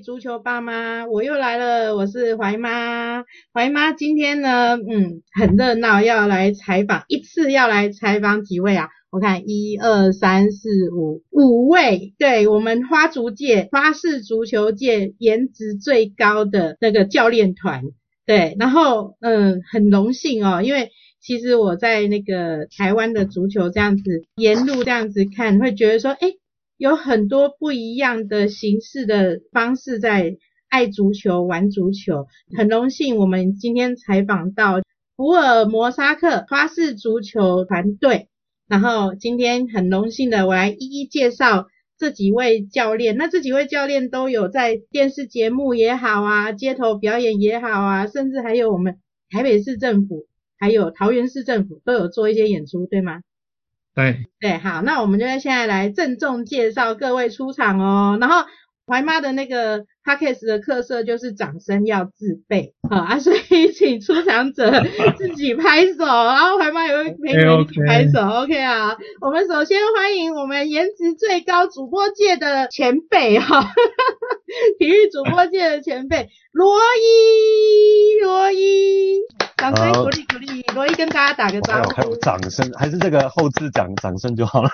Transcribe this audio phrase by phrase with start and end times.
[0.00, 3.24] 足球爸妈，我又来了，我是怀妈。
[3.52, 8.88] 怀妈今天呢，嗯，很热闹，要来采访，一次要来采访几位啊？
[9.10, 17.82] 我看一二三四五五位，对我们花足界、花式足球界颜值最高的那个教练团，
[18.24, 26.32] 对，然后嗯，很荣幸哦，因为其实我在那个台湾的足球这样子沿路这样子看，会觉得说，哎。
[26.80, 30.38] 有很多不一样的形式的方式在
[30.70, 32.26] 爱足球、玩足球。
[32.56, 34.80] 很荣幸，我们今天采访到
[35.14, 38.28] 福尔摩沙克花式足球团队。
[38.66, 41.66] 然后今天很荣幸的，我来一一介绍
[41.98, 43.18] 这几位教练。
[43.18, 48.96] 那这几位教练都有在电视节目也好啊，街头表演也好啊，甚至还有我们
[49.28, 50.24] 台北市政府，
[50.58, 53.20] 还有桃园市政府都有做一些演出，对吗？
[53.94, 58.16] 对对，好，那我们就现在来郑重介绍各位出场哦。
[58.20, 58.46] 然后
[58.86, 64.82] 怀妈的那个 podcast 的特色就是掌声要自备，好啊，所以请出场者
[65.16, 68.96] 自己拍手，然后怀妈也会陪你一起拍手，OK 啊。
[69.20, 73.72] 我们首先欢迎我们颜值最高主播界的前辈哈，
[74.78, 79.20] 体育主播界的前辈罗伊，罗伊。
[79.56, 81.90] 掌声鼓励鼓励，罗伊跟大家打个招呼。
[81.90, 84.70] 还有掌声，还是这个后置掌掌声就好了。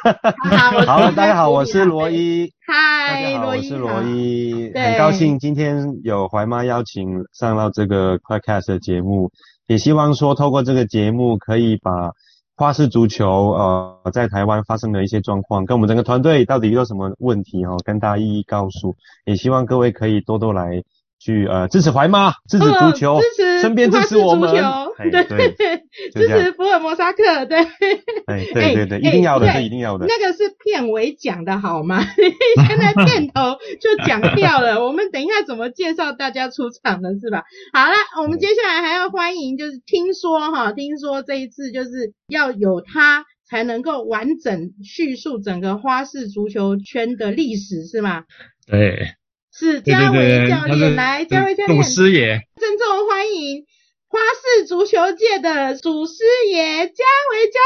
[0.87, 2.53] 好，大家好，我是罗伊。
[2.65, 9.31] 嗨，罗伊，我是罗伊，很高兴今天有怀妈邀请上到这个快 cast 的节目，
[9.67, 12.13] 也希望说透过这个节目可以把
[12.57, 18.95] 花式足球呃在台湾发生的一些状况，跟我们整个团队到底遇到什么问题哦，跟大家一一告诉。
[19.25, 20.83] 也希望各位可以多多来。
[21.19, 24.53] 去呃支持怀妈，支持足球，支持身边支持我们，
[25.11, 25.83] 对对对，
[26.13, 27.59] 支持福尔摩沙克，对，
[28.27, 30.07] 哎对对对，一定要的是一定要的。
[30.07, 32.03] 那个是片尾讲的好吗？
[32.69, 37.43] 现在片头就讲掉了， 我们等一下怎么介绍大家出场的是吧？
[37.73, 48.25] 好了，我们接下来还要欢迎，就是听说哈，听说这一次就是要有他才能够完整叙述整个花式足球圈的历史是吗？
[48.67, 49.15] 对。
[49.59, 53.65] 是嘉伟教练来，嘉伟教练，祖师爷，郑重欢迎
[54.07, 57.59] 花式足球界的祖师爷嘉伟教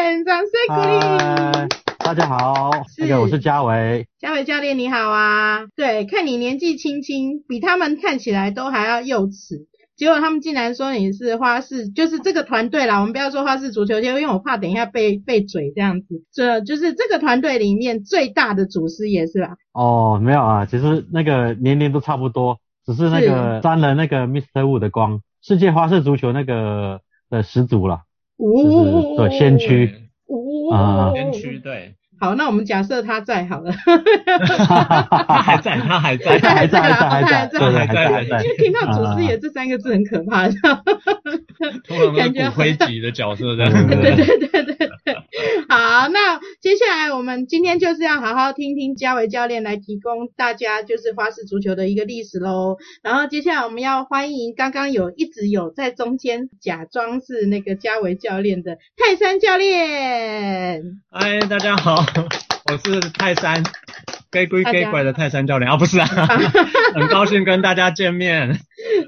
[0.00, 1.68] 练，掌声鼓励。
[1.98, 9.66] 大家好，那个我是嘉伟，嘉伟教练你好啊，对，看你年纪轻轻，比他们看起来都还要幼稚。
[9.96, 12.98] 结果他们竟然说你是花式，就是这个团队啦。
[12.98, 16.24] 我们不要说花式足球，因为我怕等一下被被嘴这样子。
[16.32, 19.56] 这就是这个团队里面最大的祖师爷是吧？
[19.72, 24.62] 哦，没有啊，其实那个年龄都差不多，只是那个沾了那个 Mr.
[24.64, 27.00] Wu 的光，世界花式足球那个
[27.30, 28.02] 的始祖了，
[28.36, 29.94] 就是对先驱，
[30.72, 31.94] 啊，先驱对。
[32.18, 33.72] 好，那我们假设他在好了，
[35.28, 38.42] 他还在，他还在，他还在，还在，还在，还在，还在。
[38.42, 40.48] 因为听到祖师爷这三个字很可怕，
[42.16, 43.72] 感觉骨灰级的角色这样。
[43.88, 45.13] 对对对对对。
[45.68, 52.76] 好，那接下来我们今天就是要好好听听嘉伟教练来提供大家就是花式足球的一个历史喽。
[53.02, 60.82] 然后接下来我们要欢迎刚刚有一直有在中间假装是那个嘉伟教练的泰山教练。
[61.10, 62.04] 嗨，大家好。
[62.66, 63.62] 我是泰山，
[64.32, 66.06] 给归给拐的泰山教练啊，不是啊，
[66.96, 68.58] 很高兴跟大家见面。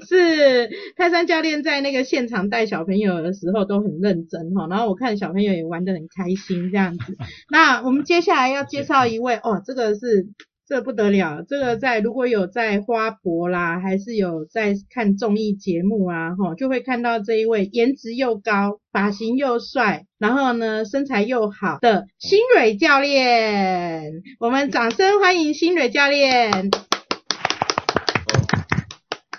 [0.07, 7.17] 是泰山教练在那个现场带小朋友的时候都很认真哈，然后我看小朋友也玩得很开心这样子。
[7.49, 10.27] 那我们接下来要介绍一位哦，这个是。
[10.69, 24.11] 这不得了，这个在如果有在花博啦，还是有在看综艺节目啊，哈，就会看到这一位颜值又高、发型又帅，然后呢身材又好的新蕊教练。
[24.41, 26.69] 我们掌声欢迎新蕊教练。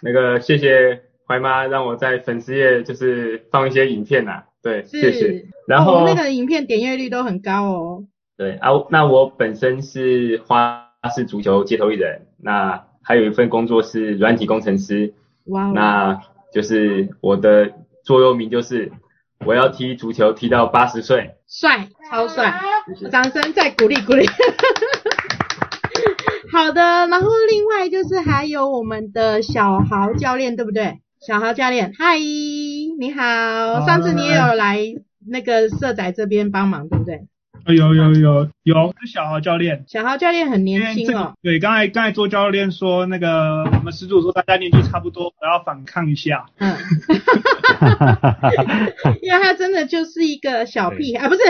[0.00, 5.46] 那个谢谢怀妈让我在粉丝页就是放一些影片呐，对，谢谢。
[5.66, 8.04] 然后那个影片点阅率都很高哦。
[8.36, 10.86] 对啊，那我本身是花。
[11.14, 15.14] 式足球街头艺人，那还有一份工作是软体工程师。
[15.46, 16.20] 哇，那
[16.52, 17.72] 就是我的
[18.04, 18.90] 座右铭就是
[19.46, 22.60] 我要踢足球踢到八十岁，帅，超帅，
[23.12, 24.26] 掌声再鼓励鼓励。
[26.52, 30.98] 好的，然后另外就是还有我们的小豪教练，对不对？
[31.20, 32.18] 小豪教练，嗨，
[33.00, 34.76] 你好，上次你也有来
[35.24, 37.20] 那个社仔这边帮忙，对不对？
[37.66, 39.84] 有有有有，是小豪教练。
[39.86, 41.34] 小豪教练很年轻哦。
[41.40, 46.46] 对，刚才刚才做教练说那个我们始祖说大家年纪差不多，我要反抗一下。
[46.58, 46.74] 嗯。
[49.22, 51.40] 因为他真的就是一个小屁孩，不是？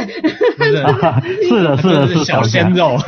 [0.64, 1.16] 是的，
[1.48, 2.98] 是的，是的，是小鲜肉。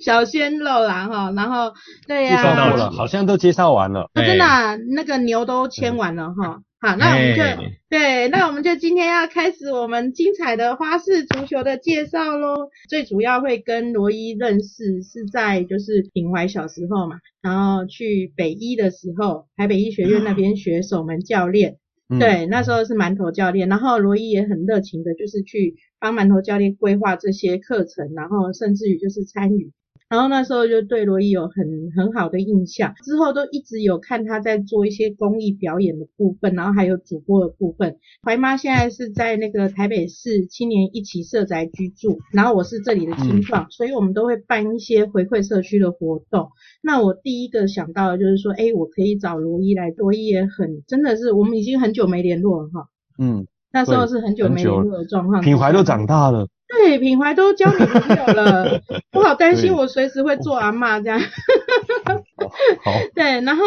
[0.00, 1.74] 小鲜肉啦哈，然后
[2.08, 2.36] 对呀。
[2.38, 4.08] 介绍到了，好像都介绍完了。
[4.14, 6.60] 真的，那个牛都牵完了哈。
[6.84, 7.42] 好，那我们就
[7.88, 12.68] 对，那我们就今天要开始我们精彩的花式足球的介绍喽。
[12.90, 21.78] 最主要会跟罗伊认识是在就是品怀小时候嘛，然后去北医的时候，台北医学院那边学守门教练，
[22.20, 29.72] 对，那时候是馒头教练，然后罗伊也很热情的，就是去帮馒头教练规划这些课程，然后甚至于就是参与。
[30.14, 37.96] 然后那时候就对罗伊有很很好的印象，之后都一直有看他在做一些公益表演的部分，然后还有主播的部分。
[38.22, 46.50] 怀妈现在是在那个台北市青年一起社宅居住，然后我是这里的青创，所以我们都会办一些回馈社区的活动。
[46.80, 52.86] 那我第一个想到的就是说，哎，我可以找罗伊来，罗伊也很真的是，我们已经很久没联络了哈。
[53.18, 56.46] 嗯，那时候是很久没联络的状况，品怀都长大了。
[56.86, 58.82] 对，品怀都交女朋友了，
[59.12, 61.18] 我好担心我随时会做阿妈这样。
[61.18, 62.92] 好。
[63.14, 63.64] 对，然后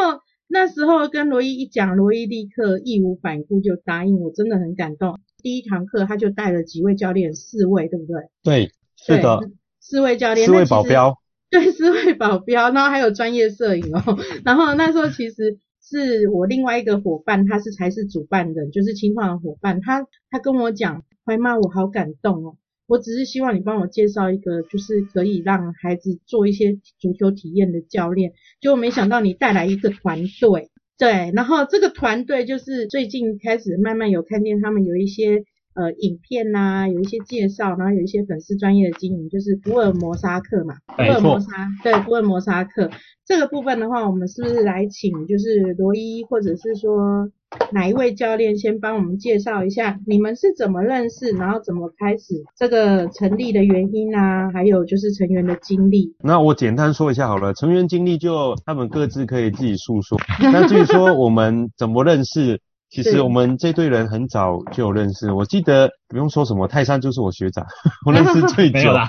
[0.47, 5.19] 那时候跟罗伊一讲，罗伊立刻义无反顾就答应，我真的很感动。
[5.41, 8.29] 第一堂课他就带了几位教练，四位对不对？
[8.43, 9.49] 对，是的。
[9.79, 11.17] 四位教练，四位保镖。
[11.49, 14.17] 对，四位保镖，然后还有专业摄影哦。
[14.45, 22.57] 然后那时候其实是我另外一个伙伴，他是才是主办人，就是青创的伙伴，他他跟我讲，怀妈，我好感动哦。
[22.87, 28.31] 我只是希望你帮我介绍一个，就是可以让孩子做一些足球体验的教练。
[28.61, 35.43] 结果没想到你带来一个团队，对，然后这个团队就是最近开始慢慢有看见他们有一些
[35.77, 41.47] 呃影片呐，有一些介绍，然后有一些粉丝专业的经营，就是福尔摩沙克嘛，福尔摩沙，
[41.83, 42.89] 对，福尔摩沙克
[43.25, 47.31] 这个部分的话，我们是不是来请就是罗伊或者是说？
[47.71, 54.51] 哪一位教练先帮我们介绍一下，你们是怎么认识，然后怎么开始这个成立的原因啊？
[54.51, 56.13] 还有就是成员的经历。
[56.21, 60.19] 那我简单说一下好了，成员经历就他们各自可以自己诉说。
[60.41, 65.31] 那至于说我们怎么认识，其实我们这队人很早就有认识。
[65.31, 67.65] 我记得不用说什么，泰山就是我学长，
[68.05, 69.07] 我认识最 久了。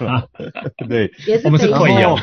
[0.88, 1.10] 对，
[1.44, 2.16] 我们是队友。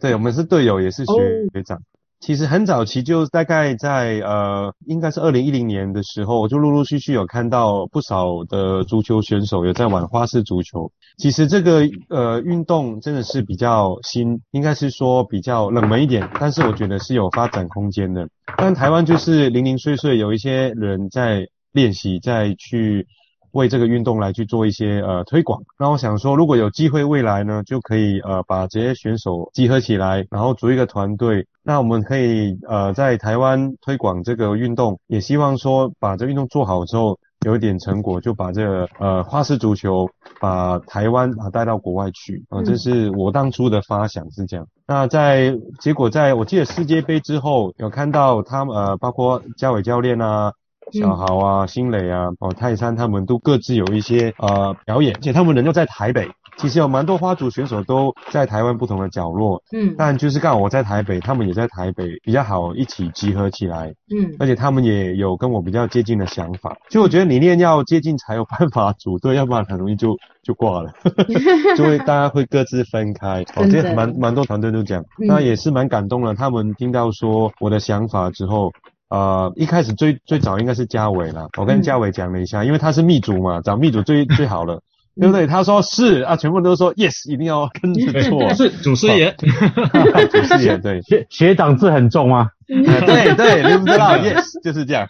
[0.00, 1.12] 对，我们是队友，也是学
[1.52, 1.78] 学长。
[2.22, 10.92] 其实很早期就大概在呃，应该是二零一零年的时候，我就陆陆续续有看到不少的足球选手有在玩花式足球。
[11.18, 18.28] 其实这个呃运动真的是比较新，应该是说比较冷门一点，但是我觉得是有发展空间的。
[18.56, 23.08] 但台湾就是零零碎碎有一些人在练习，在去。
[23.52, 40.08] 为这个运动来去做一些呃推广，那我想说，如果有机会未来呢，就可以呃把这些选手集合起来，然后组一个团队，那我们可以呃在台湾推广这个运动，也希望说把这运动做好之后有一点成果，就把这个呃花式足球
[40.40, 44.66] 把台湾啊带到国外去啊，这是我当初的发想是这样。
[44.86, 50.52] 那在结果在我记得世界杯之后，有看到他们呃包括嘉伟教练啊。
[50.92, 70.92] 小豪啊，新磊啊，哦，泰山他们都各自有一些呃表演，而且他们人又在台北，其实有蛮多花组选手都在台湾不同的角落，嗯，但就是刚好我在台北，他们也在台北，比较好一起集合起来，嗯，而且他们也有跟我比较接近的想法，就我觉得理念要接近才有办法组队，要不然很容易就就挂了，
[71.76, 78.70] 就会大家会各自分开，哦，这蛮蛮多团队都讲，那也是蛮感动了，他们听到说我的想法之后。
[79.12, 84.80] 呃，一开始最最早应该是嘉伟了，我跟嘉伟讲了一下，因为他是密组嘛，找密组最最好了，
[85.20, 85.46] 对不对？
[85.46, 89.46] 他说是啊，全部都说 yes，一定要跟着做，是祖师爷，祖
[90.48, 92.48] 师爷对，学学长字很重吗？
[92.66, 95.06] 对对，你不知道， yes，就是这样。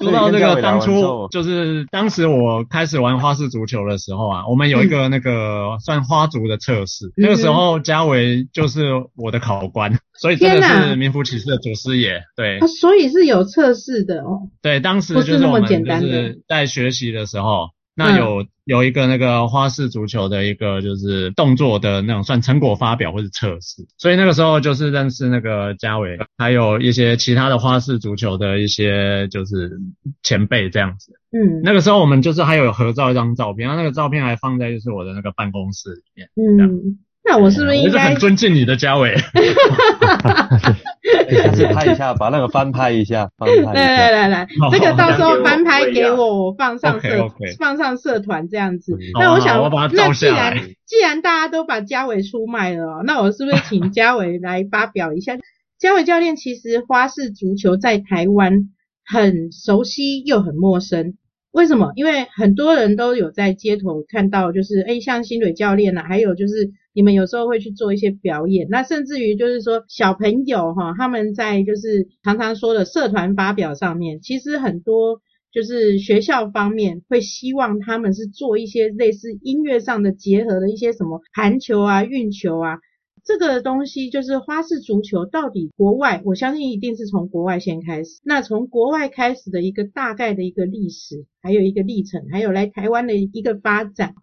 [0.00, 8.82] 说到这个，当初就是当时我开始玩花式足球的时候啊，我们有一个那个算花足的测试，那个时候嘉伟就是
[9.16, 12.20] 我的考官，所以真的是名副其实的祖师爷。
[12.36, 14.42] 对，所以是有测试的哦。
[14.62, 17.70] 对，当时就是我们就是在学习的时候。
[18.00, 29.78] 那有有一个那个花式足球的一个就是动作的那种算成果发表或者测试，所以那个时候就是认识那个嘉伟，还有一些其他的花式足球的一些就是
[30.22, 31.12] 前辈这样子。
[31.32, 36.28] 嗯，那个时候我们就是还有合照一张照片，然后那个照片还放在就是我的那个办公室里面。
[36.36, 36.98] 嗯。
[37.30, 38.08] 那我是不是应该？
[38.08, 39.16] 很尊敬你的嘉伟。
[39.16, 39.22] 下
[41.54, 43.72] 次拍一下，把那个翻拍一下，翻拍。
[43.72, 48.98] 来来来来，这个到时候翻拍给我，我放上社，放上社团这样子。
[49.16, 55.38] 那我想，那既然既然大家都把嘉伟出卖了，那我是不是请嘉伟来发表一下？
[55.78, 58.70] 嘉伟教练其实花式足球在台湾
[59.06, 61.14] 很熟悉又很陌生。
[61.52, 61.92] 为什么？
[61.96, 75.20] 因为很多人都有在街头看到，就是哎，像新蕊教练呐，还有就是你们有时候会去做一些表演，那甚至于就是说小朋友哈，他们在就是常常说的社团发表上面，其实很多
[75.52, 82.78] 就是学校方面会希望他们是做一些类似音乐上的结合的一些什么弹球啊、运球啊。
[83.24, 88.20] 这个东西就是花式足球，到底国外，我相信一定是从国外先开始。
[88.24, 94.14] 那从国外开始的一个大概的一个历史，还有一个历程，还有来台湾的一个发展。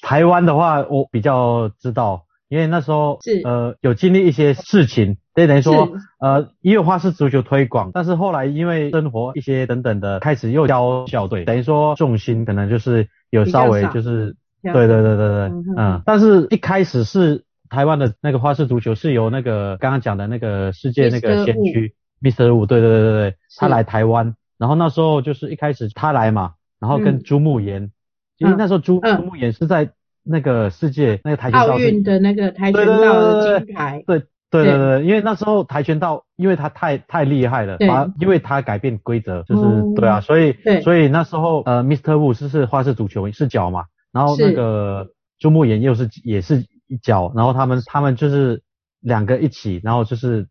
[0.00, 17.44] 台湾的话，我比较知道，因为那时候是呃有经历一些事情，等于说呃因为花式足球推广，但是后来因为生活一些等等的，开始又教校队，等于说重心可能就是有稍微就是对对对对对，嗯，但是一开始是。
[17.72, 22.54] 台湾的那个花式足球是由那个刚刚讲的那个世界那个先驱 Mr.
[22.54, 27.90] 五，对对对对对，他来台湾，然后那时候就是一开始他来嘛，然后跟朱慕言，
[28.36, 29.90] 因为那时候朱朱慕言是在
[30.22, 34.18] 那个世界那个跆拳道奥运的那个跆拳道的金牌，对
[34.50, 42.18] 对对对，因为那时候跆拳道因为他太太厉害了，把因为他改变规则，就是对啊，所以所以那时候呃 Mr.
[42.18, 46.66] 五是是花式足球是脚嘛，然后那个朱慕言又是也是。
[46.92, 48.62] 一脚，然后他们他们就是
[49.00, 50.46] 两个一起，然后就是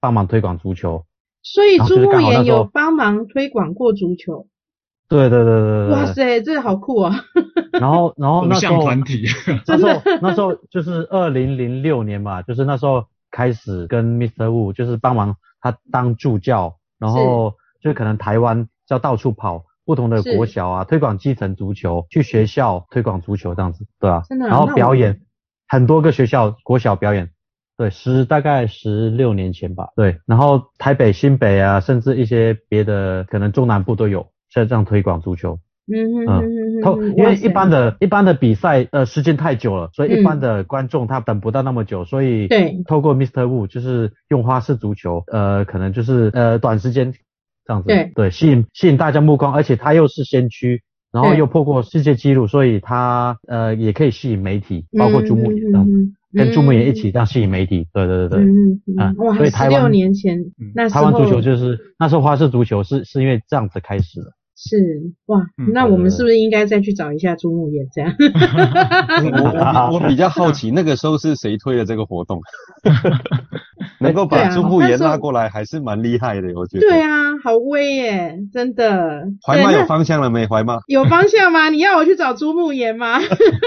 [0.00, 1.04] 帮忙推广足球。
[1.42, 4.48] 所以朱慕言有帮忙推广过足球。
[5.08, 5.90] 对对对对对。
[5.90, 7.14] 哇塞，这个好酷啊！
[7.70, 9.26] 然后然后那时候团体，
[9.68, 14.48] 那时候那时候就是二零零六年嘛，就是那时候开始跟 Mr.
[14.48, 25.20] Wu 就是帮忙他当助教，然后就可能台湾要到处跑不同的国小啊，推广基层足球，去学校推广足球这样子，对啊，真的，然后表演。
[25.68, 27.30] 很多个学校国小表演，
[27.76, 35.58] 对，十大概十六年前吧，对，然后台北、新北啊，甚至一些别的可能中南部都有在这样推广足球。
[35.88, 43.46] 嗯嗯嗯透，因为一般的一般的比赛呃时间太久了，所以一般的观众他等不到那么久，所以对，透过 Mr.
[43.46, 47.12] Wu 就是用花式足球，呃，可能就是呃短时间
[47.64, 50.82] 这样子，对对，吸引吸引大家目光，而且他又是先驱。
[51.16, 55.88] 然后又破过世界纪录，所以他呃也可以吸引媒体，包括朱木炎这样，
[56.34, 57.86] 跟朱木炎一起这样吸引媒体。
[57.94, 60.38] 对对对对，啊，所以台湾六年前，
[60.74, 64.35] 那台湾足球就是那时候花式足球是是因为这样子开始的。
[64.58, 68.10] 是哇，那我们是不是应该再去找一下朱木炎这样？
[69.92, 72.40] 我我比较好奇，那个时候是谁推的这个活动？
[74.00, 76.88] 能够把朱木炎拉过来，还是蛮厉害的，我觉得。
[76.88, 79.24] 对啊，好威耶，真的。
[79.46, 80.46] 怀妈有方向了没？
[80.46, 81.68] 怀妈有方向吗？
[81.68, 83.18] 你要我去找朱木炎吗？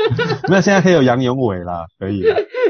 [0.50, 2.24] 没有，现在可以有杨永伟啦，可以。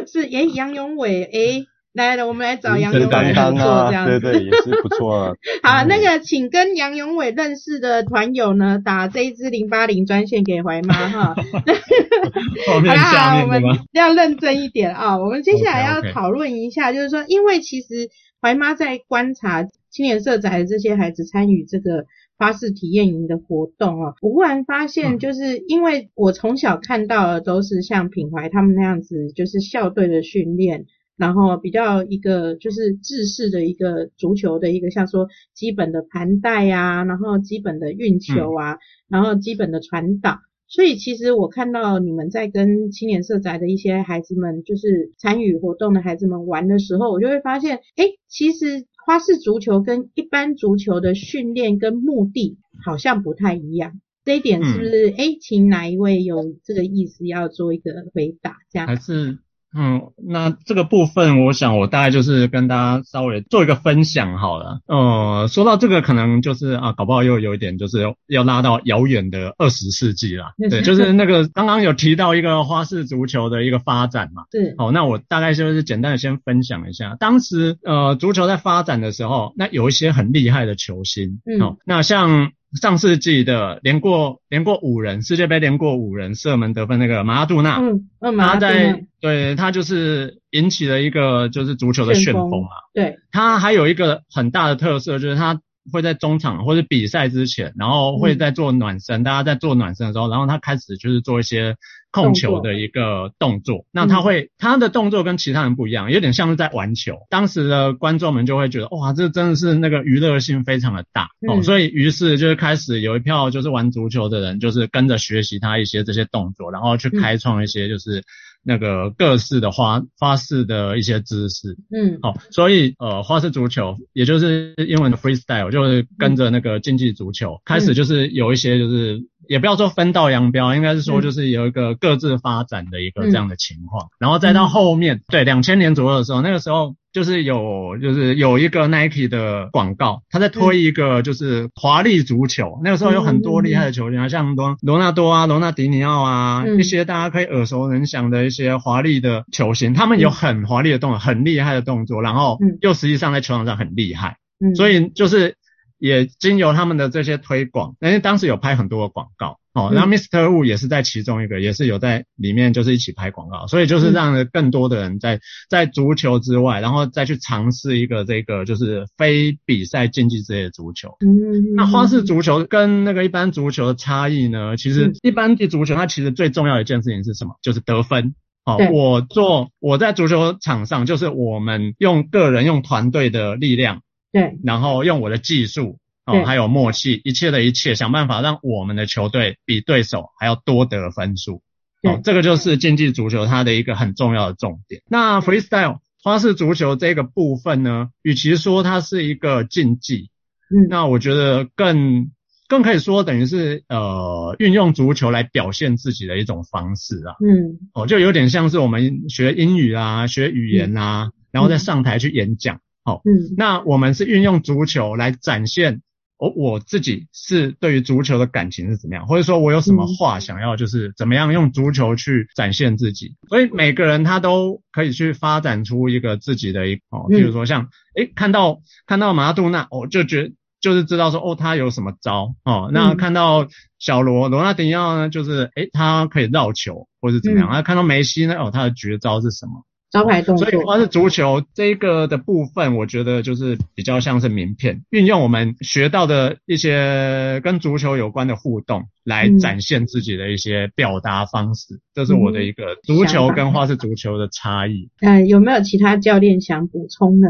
[0.05, 1.65] 是，哎，杨永伟，哎。
[1.99, 5.35] 来了，我们来找杨永伟合作，这样对对也是不错。
[5.61, 11.35] 好，那个请跟杨永伟认识的团友呢，打这一支零八零专线给怀妈哈。
[12.67, 15.17] 好啦，我们要认真一点啊。
[15.17, 18.09] 我们接下来要讨论一下，就是说，因为其实
[18.41, 22.05] 怀妈在观察青年社宅的这些孩子参与这个
[22.37, 30.85] 花式体验营的活动哦，我忽然发现，就是因为我从小看到的都是像品怀他们那样子，就是校队的训练。
[31.19, 38.77] 然后比较一个就是制式的一个足球的一个像说基本的盘带啊，然后基本的运球啊，
[39.09, 40.39] 然后基本的传导。
[40.67, 53.99] 所以其实我看到你们在跟青年社宅的一些孩子们，就是参与活动的孩子们玩的时候，我就会发现，哎，其实花式足球跟一般足球的训练跟目的好像不太一样。
[54.23, 55.13] 这一点是不是？
[55.17, 58.57] 哎，请哪一位有这个意思要做一个回答？
[58.71, 59.39] 这样还是？
[59.75, 64.79] 嗯，那这个部分，我想我大概就是跟大家稍微做一个分享好了。
[64.87, 70.53] 呃，说到这个，可能就是啊，搞不好又有一点就是要拉到遥远的二十世纪啦。
[70.69, 74.43] 对， 就是那个刚刚有提到一个花式足球的一个发展嘛。
[74.49, 74.73] 对。
[74.77, 81.41] 好，那我大概就是简单的先分享一下，当时呃足球在发展的时候，那有一些很厉害的球星。
[81.45, 81.61] 嗯。
[81.61, 92.69] 哦，那像上世纪的连过连过五人世界杯连过五人射门得分那个马拉杜纳，嗯，他在对他就是引起了一个就是足球的旋风嘛。
[92.93, 95.61] 对，他还有一个很大的特色就是他。
[95.91, 99.23] 会在中场或者比赛之前，然后会在做暖身。
[99.23, 101.75] 大家在做暖身的时候，然后他开始就是做一些
[102.11, 103.85] 控球的一个动作。
[103.91, 107.17] 那他会他的动作跟其他人不一样，有点像是在玩球。
[107.29, 111.61] 当时的观众们就会觉得，哇，这真的是那个娱乐性非常的大哦。
[111.63, 118.23] 所以于是就是开始有一票就是玩足球的人，就是跟着学习他一些这些动作，然后去开创一些就是。
[118.63, 136.95] 那个各式的花花式的一些姿势，嗯，好，所以呃花式足球也就是英文的 freestyle，就是跟着那个竞技足球开始，就是有一些就是也不要说分道扬镳，应该是说就是有一个各自发展的一个这样的情况，然后再到后面对两千年左右的时候，那个时候。
[137.11, 142.79] 就是有，就是有一个 Nike 的广告，他在推一个就是华丽足球。
[142.83, 154.37] 那个时候有很多厉害的球星啊，像多罗纳多啊、罗纳迪尼奥啊，一些大家可以耳熟能详的一些华丽的球星，他们有很华丽的动作，很厉害的动作，然后又实际上在球场上很厉害。
[154.75, 155.55] 所以就是
[155.99, 159.59] 也经由他们的这些推广，因为当时有拍很多的广告。
[159.71, 160.47] 哦，然后 Mr.
[160.47, 165.39] Wu 也是在其中一个，也是有在里面，就是一起拍广告，所以就是让更多的人在
[165.69, 171.15] 在足球之外，然后再去尝试一个这个就是非比赛竞技之类的足球。
[171.19, 174.75] 嗯，那花式足球跟那个一般足球的差异呢？
[174.75, 177.55] 其实一般的足球它其实最重要的一件事情是什么？
[177.61, 178.33] 就是得分。
[178.65, 184.01] 哦，我做我在足球场上，就是我们用个人用团队的力量，
[184.31, 185.99] 对，然后用我的技术。
[186.25, 191.63] 哦，还有默契，一切的一切，想办法让我们的球队比对手还要多得分数。
[192.03, 195.01] 哦，这个就是竞技足球它的一个很重要的重点。
[195.09, 200.29] 那 freestyle 花式足球这个部分呢，与其说它是一个竞技，
[200.69, 202.29] 嗯，那我觉得更
[202.67, 207.33] 更可以说等于是呃运用足球来表现自己的一种方式啊。
[207.43, 212.81] 嗯，哦，就有点像是我们学英语啊，学语言啊，然后再上台去演讲。
[213.09, 216.01] 好，嗯，那我们是运用足球来展现。
[216.41, 223.35] 我我自己是对于足球的感情是怎么样，或者说我有什么话想要，就是怎么样用足球去展现自己。
[223.49, 233.67] 所以每个人他都可以去发展出一个自己的一哦，比如说像诶看到看到马拉杜纳，哦就觉就是知道说哦他有什么招哦，那看到
[233.99, 239.83] 小罗罗纳迪奥呢，就是诶他可以绕球或者怎么样，那看到梅西呢，哦他的绝招是什么？
[240.11, 255.09] 招牌动作，所以光是足球这个的部分，我觉得就是比较像是名片，运用我们学到的一些跟足球有关的互动，来展现自己的一些表达方式，这是我的一个足球跟花式足球的差异。
[255.21, 257.47] 嗯，有没有其他教练想补充呢？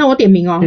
[0.00, 0.58] 那我点名哦。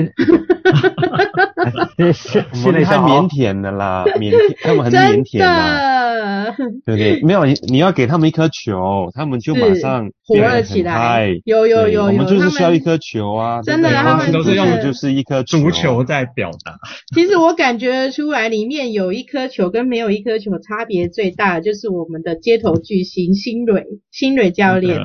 [2.66, 7.20] 我们太腼腆的啦，腼腆，他们很腼腆的，对不对？
[7.26, 11.32] 没有，你要给他们一颗球，他们就马上火热起来。
[11.46, 16.78] 有有有，我们就是需要一颗球啊，真的，他们都是用就是一颗足球在表达。
[17.16, 25.00] 其实我感觉出来，里面有一颗球跟没有一颗球差别最大的，就是我们的街头巨星新蕊新蕊教练，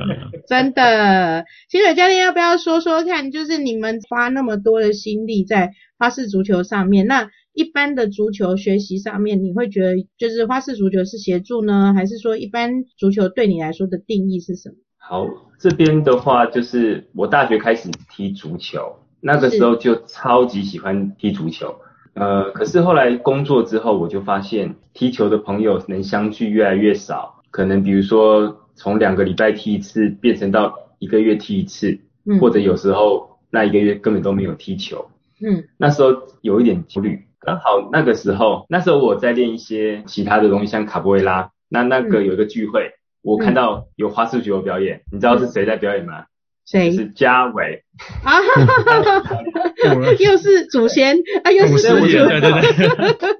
[0.47, 3.31] 真的，新蕊教练要不要说说看？
[3.31, 5.71] 就是你们花那么多的心力在。
[6.01, 14.77] 花式足球上面，那一般的足球学习上面，你会觉得就是花式足球是协助呢，还是说一般足球对你来说的定义是什么？
[14.97, 15.27] 好，
[15.59, 21.75] 这边的话就是我大学开始踢足球，那个时候就超级喜欢踢足球，
[22.15, 31.99] 呃，可是后来工作之后，我就发现踢球的朋友能相聚越来越少，可能比如说从两个礼拜踢一次变成到一个月踢一次，
[32.41, 35.11] 或者有时候那一个月根本都没有踢球。
[35.41, 41.51] 嗯，那时候有一点焦虑，刚好那个时候，那时候我在练一些其他的东西，像卡布维拉。
[41.69, 46.25] 那那个有一个聚会，我看到有花式足球表演，你知道是谁在表演吗？
[46.67, 46.91] 谁？
[46.93, 47.85] 是嘉伟。
[48.25, 52.27] 啊哈哈哈哈又是祖先 啊，又是祖先。
[52.29, 52.89] 对对对。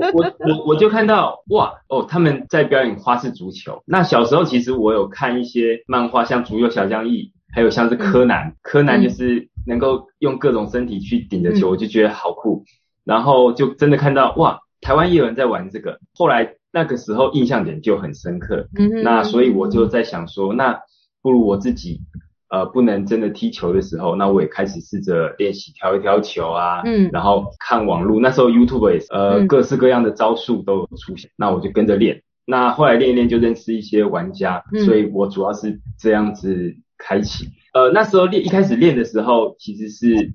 [0.15, 3.83] 我我我就看到哇哦，他们在表演花式足球。
[3.87, 9.49] 那小时候其实我有看一些漫画，像足球小将翼，还有像是柯南，柯南就是。
[9.67, 12.65] 能够用各种身体去顶着球，我就觉得好酷。
[13.05, 15.99] 然后就真的看到哇，台湾也有人在玩这个。
[16.15, 18.67] 后来那个时候印象点就很深刻。
[18.79, 20.81] 嗯那所以我就在想说，那
[21.21, 22.01] 不如我自己
[22.49, 26.81] 呃不能真的踢球的时候，那我也开始试着练习挑一挑球啊。
[26.87, 27.11] 嗯。
[27.13, 32.23] 然后看网络，那时候 YouTube 也是呃各式各样的招数都有出现，那我就跟着练。
[32.47, 37.47] 那后来练一练就认识一些玩家，所以我主要是这样子开启。
[37.73, 40.33] 呃，那时候练一开始练的时候，其实是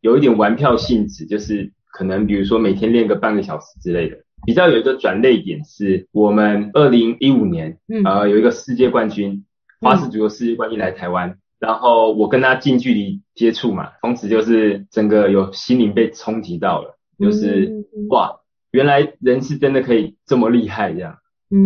[0.00, 4.16] 有一点玩票性质，就是可能比如说每天练个半个小时之类的。
[4.44, 9.44] 比较有一个转类点是，我们二零一五年，呃，有一个世界冠军，
[9.80, 18.40] 花式足球世界冠军来台湾，然后我跟他近距离接触嘛，从此就是整个有心灵被冲击到了，就是哇，
[18.72, 21.18] 原来人是真的可以这么厉害这样。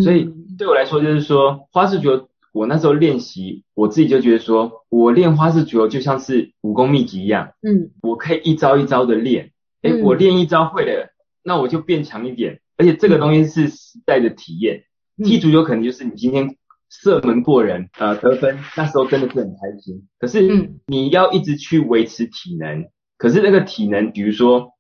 [0.05, 11.11] 所以对我来说，就是说花式足球，我那时候练习，我自己就觉得说，我练花式足球就像是武功秘籍一样，嗯，我可以一招一招的练，哎，我练一招会了，
[11.43, 14.85] 那我就变强一点，而且这个东西是时代的体验，
[15.23, 16.57] 踢足球可能就是你今天
[16.89, 22.87] 射门过人，呃，得分，那时候真的是很开心，可是你要一直去维持体能，
[23.19, 24.71] 可是那个体能，比如说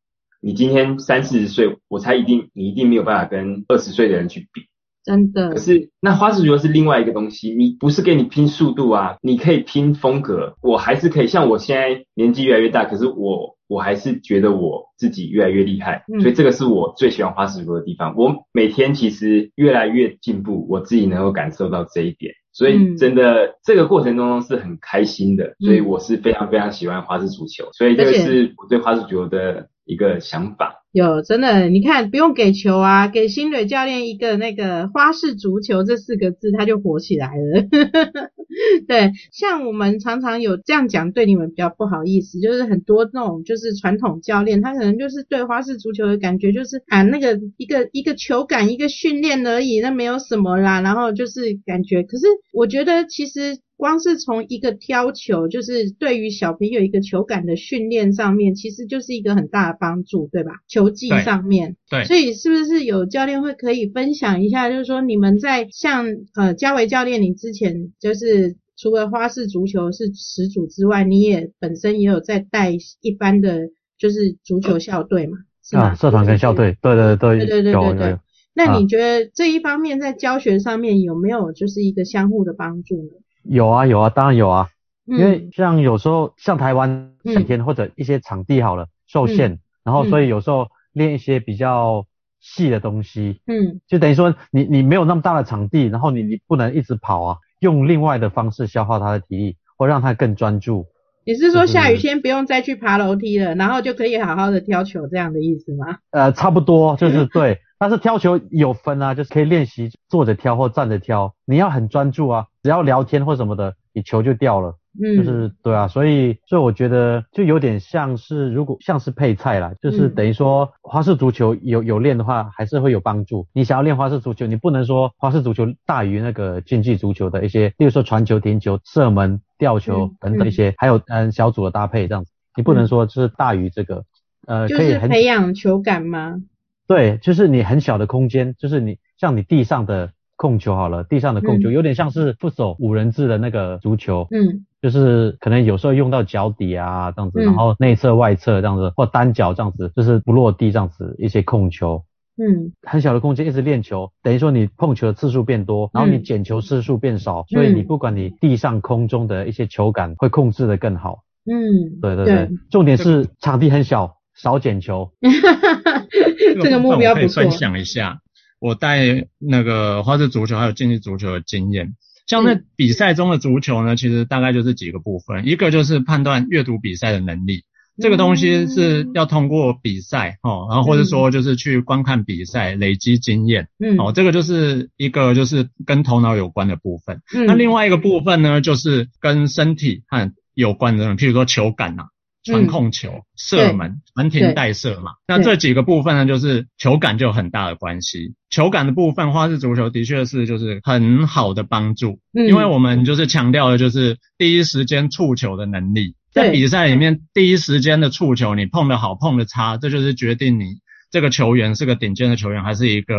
[0.41, 4.63] 你今天三四十岁，我猜一定你一定没有办法跟二十岁的人去比。
[5.07, 18.17] 真的，可是那花式足球是另外一个东西，你不是给你拼速度啊，你可以拼风格，我还是可以像我现在年纪越来越大，可是我我还是觉得我自己越来越厉害，所以这个是我最喜欢花式足球的地方。
[18.17, 30.83] 我每天其实越来越进步，我自己能够感受到这一点，所以真的这个过程当中是很开心的，所以我是非常非常喜欢花式足球，所以这个是我对花式足球的一个想法。
[30.93, 37.63] 有真的，你看不用给球啊，给新蕊教练一个那个花式足球这四个字，他就火起来了。
[38.89, 53.59] 对，像我们常常有这样讲，对你们比较不好意思，就是很多那种就是传统教练，他可能就是对花式足球的感觉就是啊那个一个一个球感一个训练而已，那没有什么啦，然后就是感觉，可是我觉得其实。
[53.77, 60.53] 光是从一个挑球，就是对于小朋友一个球感的训练上面，其实就是一个很大的帮助，对吧？
[60.67, 75.37] 球技上面，对，所以是不是有教练会可以分享一下，就是说你们在像呃嘉维教练，你之前就是除了花式足球是始祖之外，你也本身也有在带一般的就是足球校队嘛？
[75.73, 78.19] 啊，社团跟校队，对对对对对对对对。
[78.55, 83.11] 那你觉得这一方面在教学上面有没有就是一个相互的帮助呢？
[83.49, 84.69] 有啊有啊，当然有啊，
[85.05, 92.07] 因为像有时候像台湾夏天或者一些场地好了受限，然后所以有时候练一些比较
[92.41, 100.87] 细的东西，嗯，就等于说你你没有那么大的场地，然后你你不能一直跑啊，用另外的方式消耗他的体力，或让他更专注。
[101.25, 105.99] 你是说下雨天不用再去爬楼梯了，然后就可以好好的挑球这样的意思吗？
[106.11, 107.59] 呃，差不多就是对。
[107.79, 114.75] 但是挑球有分啊，就是可以练习坐着挑或站着挑，你要很专注啊，只要聊天或什么的，你球就掉了。
[115.01, 123.47] 嗯，就是对啊，所以所以我觉得就有点像是如果像是配菜啦，就是等于说花式足球有有练的话，还是会有帮助。
[123.53, 134.03] 你想要练花式足球，你不能说花式足球大于那个竞技足球的一些，例如说传球、停球、射门、吊球等等一些，还有嗯小组的搭配这样子，你不能说是大于这个，
[134.49, 136.43] 呃，可以培养球感吗？
[136.89, 152.05] 对，就是你很小的空间，就是你像你地上的控球好了，地上的控球有点像是不守五人制的那个足球，嗯，就是可能有时候用到脚底啊这样子，然后内侧外侧这样子，或单脚这样子，就是不落地这样子一些控球，
[152.37, 164.15] 嗯，很小的空间一直练球，等于说你碰球的次数变多，然后你捡球次数变少，所以你不管你地上空中的一些球感会控制的更好，嗯，对对对，重点是场地很小。
[164.39, 165.13] 少捡球，
[166.63, 167.43] 这个目标不错。
[167.43, 168.21] 分享一下
[168.59, 171.95] 我带那个花式足球还有竞技足球的经验。
[172.27, 177.63] 像那比赛中的足球呢，其实大概就是几个部分，一个就是判断阅读比赛的能力，
[177.99, 187.21] 这个东西是要通过比赛哦，然后或者说就是去观看比赛累积经验，嗯，哦，这个就是一个就是跟头脑有关的部分。
[187.47, 192.07] 那另外一个部分呢，就是跟身体和有关的，譬如说球感呐。
[192.47, 198.35] 传控球、射门、门停带射嘛，那这几个部分呢，就是球感就有很大的关系。
[198.51, 210.77] 球感的部分，花式足球的确是就是很好的帮助，因为我们就是强调的就是第一时间触球的能力，在比赛里面第一时间的触球，你碰的好碰的差，这就是决定你
[211.11, 213.15] 这个球员是个顶尖的球员还是一个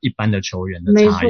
[0.00, 1.28] 一般的球员的差异。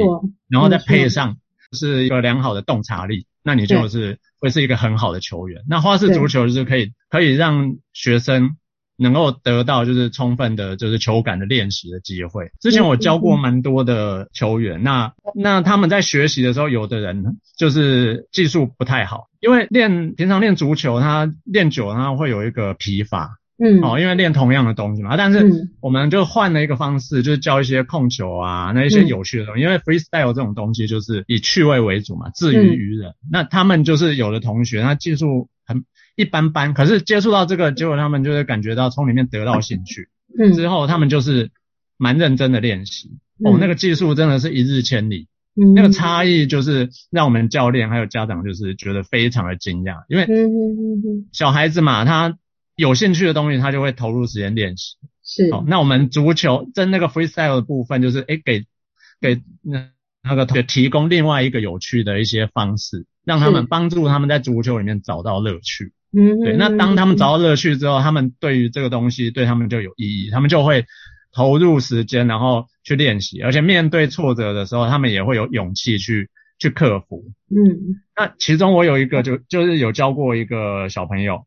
[0.49, 1.37] 然后再配上
[1.71, 4.19] 是一个良好的洞察力，那你就是。
[4.43, 5.63] 会是一个很好的球员。
[5.69, 8.57] 那花式足球就是可以可以让学生
[8.97, 12.51] 能够得到就是充分的，就是球感的练习的机会。
[12.59, 17.23] 之前我教过蛮多的球员，那那他们在学习的时候，有的人
[17.57, 23.37] 就是技术不太好，因为练平常练足球，他练久了他会有一个疲乏。
[23.57, 29.61] 嗯，哦，因为练同样的东西嘛，但是我们就换了一个方式，就是教一些控球啊，那一些有趣的东西。
[29.61, 33.13] 因为 freestyle 这种东西就是以趣味为主嘛，自娱于人。
[33.31, 35.85] 那他们就是有的同学，他技术很
[36.15, 40.09] 一般般，可是接触到这个，结果他们就会感觉到从里面得到兴趣。
[40.37, 41.51] 嗯，之后他们就是
[41.97, 43.11] 蛮认真的练习，
[43.45, 50.27] 哦，那个技术真的是一日千里，嗯，那个差异就是让我们教练还有家长就是觉得非常的惊讶，因为
[51.31, 52.35] 小孩子嘛，他
[52.75, 58.65] 有兴趣的东西他就会投入时间练习，是，哦，那我们足球在那个 freestyle 的部分就是哎给
[59.21, 59.89] 给那
[60.23, 65.91] 那个提供另外一个有趣的一些方式，让他们帮助他们在足球里面找到乐趣。
[66.15, 66.55] 嗯，对。
[66.55, 70.85] 那当他们找到乐趣之后，他们对于这个东西对他们就有意义，他们就会
[71.33, 77.25] 投入时间，然后去练习，而且面对挫折的时候，他们也会有勇气去去克服。
[77.49, 81.45] 嗯，那其中我有一个就就是有教过一个小朋友，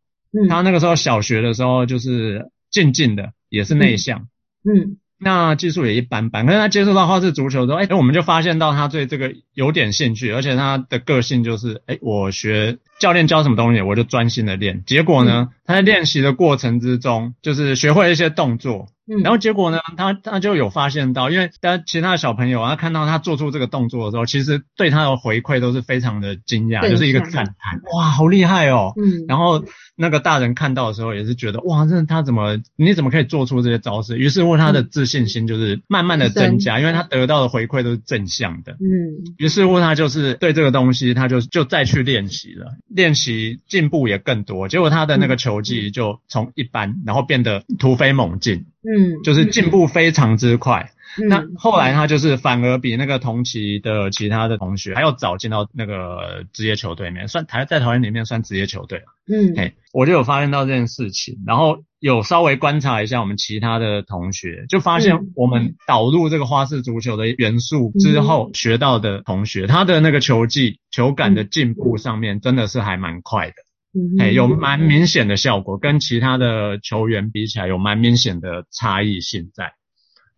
[0.48, 4.28] 他那个时候小学的时候就是静静的，也是内向。
[4.64, 4.98] 嗯。
[5.18, 14.84] 那技术也一般般，可是他接触到花式足球之后，哎，我们就发现到他对这个有点兴趣，而且他的个性就是，哎，我学教练教什么东西，我就专心的练。
[14.84, 18.88] 结果呢，他在练习的过程之中，就是学会了一些动作。
[19.08, 28.92] 嗯，然后结果呢，他他就有发现到，因为他其他的小朋友啊，看到他做出这个动作的时候，其实对他的回馈都是非常的惊讶，就是一个赞叹，哇，好厉害哦。
[29.00, 29.64] 嗯，然后
[29.96, 34.18] 那个大人看到的时候也是觉得，哇，这他怎么，你怎么可以做出这些招式？
[34.18, 38.72] 于是乎他的自信心就是慢慢的增加，因为他得到的回馈都是正向的。
[38.72, 48.66] 嗯，于是乎他就是对这个东西，他就就再去练习了，练习进步也更多，结果他的那个球技就从一般，然后变得突飞猛进。
[48.82, 50.90] 嗯，就是进步非常之快。
[51.28, 73.54] 那后来他就是反而比那个同期的其他的同学还要早进到那个职业球队里面，算台在台湾里面算职业球队了嗯，嘿，我就有发现到这件事情，然后有稍微观察一下我们其他的同学，就发现我们导入这个花式足球的元素之后，学到的同学他的那个球技、球感的进步上面真的是还蛮快的。
[74.18, 79.72] 哎，有蛮明显的效果，跟其他的球员比起来，有蛮明显的差异性在。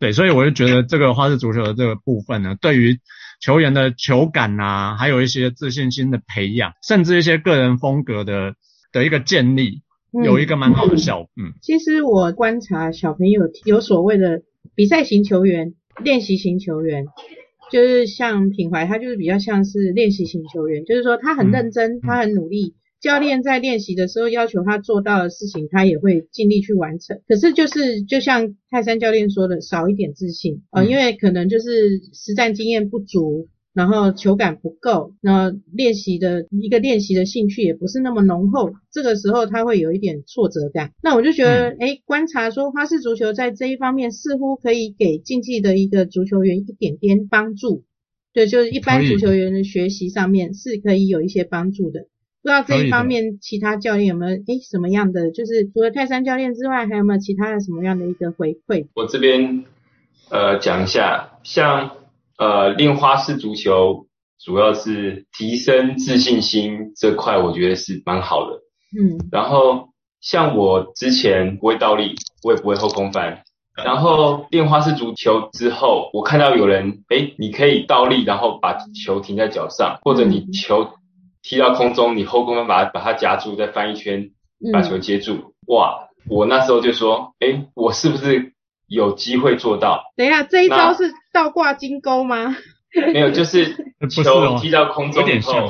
[0.00, 2.98] 对，所以我就觉得这个花式足球的这个部分呢，对于
[3.40, 8.54] 球员的球感啊，还有一些自信心的培养，甚至一些个人风格的
[8.92, 9.82] 的一个建立，
[10.24, 11.30] 有一个蛮好的效果。
[11.36, 14.42] 嗯，其实我观察小朋友有所谓的
[14.74, 17.06] 比赛型球员、练习型球员，
[17.72, 22.74] 就是像品怀，他就是比较像是练习型球员，就是说他很认真，他很努力。
[23.00, 27.20] 教练在练习的时候要求他做到的事情，他也会尽力去完成。
[27.28, 38.70] 可是就是就像泰山教练说的，少一点自信啊，因为可能就是实战经验不足，然后球感不够，那练习的一个练习的兴趣也不是那么浓厚。
[38.90, 40.92] 这个时候他会有一点挫折感。
[41.00, 47.84] 那我就觉得，哎，观察说花式足球在这一方面似乎可以给竞技的一个足球员一点点帮助。
[48.32, 52.08] 对，就是一般足球员的学习上面是可以有一些帮助的。
[52.48, 55.30] 不知道这一方面，其他教练有没有诶什么样的？
[55.32, 58.86] 就是除了泰山教练之外，还有没有其他的什么样的一个回馈？
[58.94, 59.66] 我这边
[60.30, 61.90] 呃讲一下，像
[62.38, 64.06] 呃练花式足球，
[64.42, 68.56] 主要是提升自信心这块，我觉得是蛮好的。
[68.98, 69.28] 嗯。
[69.30, 69.90] 然后
[70.22, 73.42] 像我之前不会倒立，我也不会后空翻。
[73.84, 80.88] 然后练花式足球之后，我看到有人诶，你可以倒立，然后把球停在脚上，或者你球。
[81.42, 84.30] 踢到空中，你后空翻把它把它夹住，再翻一圈，
[84.72, 85.54] 把球接住。
[85.66, 86.08] 哇！
[86.28, 88.52] 我那时候就说，哎，我是不是
[88.86, 90.02] 有机会做到？
[90.16, 92.56] 等一下，这一招是倒挂金钩吗？
[93.12, 93.66] 没有，就是
[94.10, 95.68] 球踢到空中以后，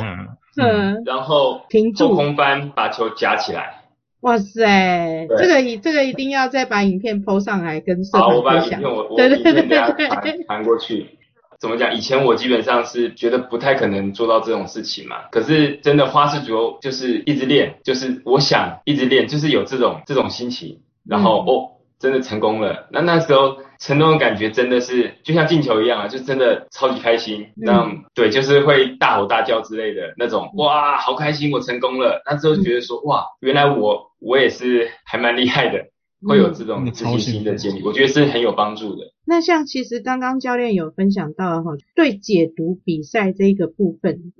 [0.61, 3.83] 嗯，然后停住，后空翻把球夹起来。
[4.20, 11.17] 哇塞，这个一这个一定要再把影片 PO 上来跟社好，我把影片我我影片传传过去。
[11.61, 11.94] 怎么讲？
[11.94, 15.23] 以前我基本上是觉得不太可能做到这种事情嘛。
[15.31, 20.81] 可是真的花式足球就是一直练，就是我想一直练，就是有这种这种心情。
[21.05, 22.87] 然后哦，真的成功了。
[22.92, 27.49] 那那时候成功的感觉真的是就像进球一样啊，就真的超级开心。
[27.57, 30.51] 那对，就是会大吼大叫之类的那种。
[30.55, 32.23] 哇，好开心，我成功了。
[32.25, 35.87] 那时候觉得说，哇，原来我我也是还蛮厉害的。
[36.27, 39.05] 会有这种自信心的建立，我觉得是很有帮助的。
[39.28, 44.32] 那像其实刚刚教练有分享到哈，对解读比赛这个部分，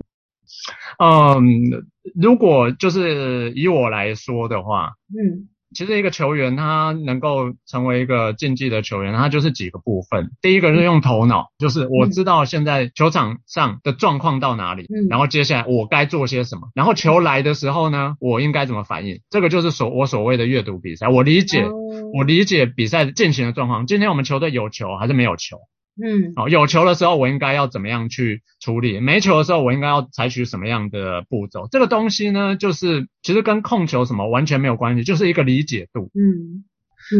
[0.97, 5.47] 嗯，如果就是以我来说的话，嗯。
[5.75, 10.31] 其实一个球员他能够成为一个竞技的球员，他就是几个部分。
[10.41, 19.21] 第一个是用头脑，就是我知道现在球场上的状况到哪里，然后接下来我该做些什么，然后球来的时候呢，我应该怎么反应？
[19.29, 21.07] 这个就是所我所谓的阅读比赛。
[21.07, 21.65] 我理解，
[22.13, 23.85] 我理解比赛进行的状况。
[23.85, 25.57] 今天我们球队有球还是没有球？
[26.01, 28.99] 嗯，哦，有球的时候我应该要怎么样去处理？
[28.99, 31.67] 没球的时候我应该要采取什么样的步骤？
[31.69, 36.11] 这个东西呢，就是其实跟控球什么完全没有关系，就是一个理解度。
[36.13, 36.63] 嗯，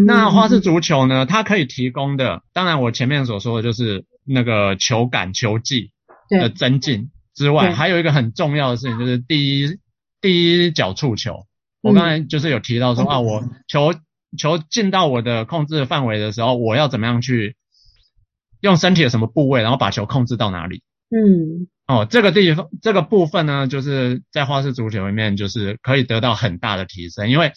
[0.06, 5.92] 那花式足球呢，它可以提供的，当然我前面所说的就是那个球感、球技
[6.30, 9.78] 的增进之外，还有一个很重要的事情就是第一
[10.22, 11.46] 第一脚触球。
[11.82, 13.94] 我刚才就是有提到说啊，我球
[14.38, 17.56] 球进到我的控制范围的时候，我要怎么样去
[18.62, 20.82] 用身体的什么部位，然后把球控制到哪里？
[21.10, 21.68] 嗯。
[21.88, 27.52] 哦，这个地方这个部分呢，就是在花式足球里面，就是可以得到很大的提升，因为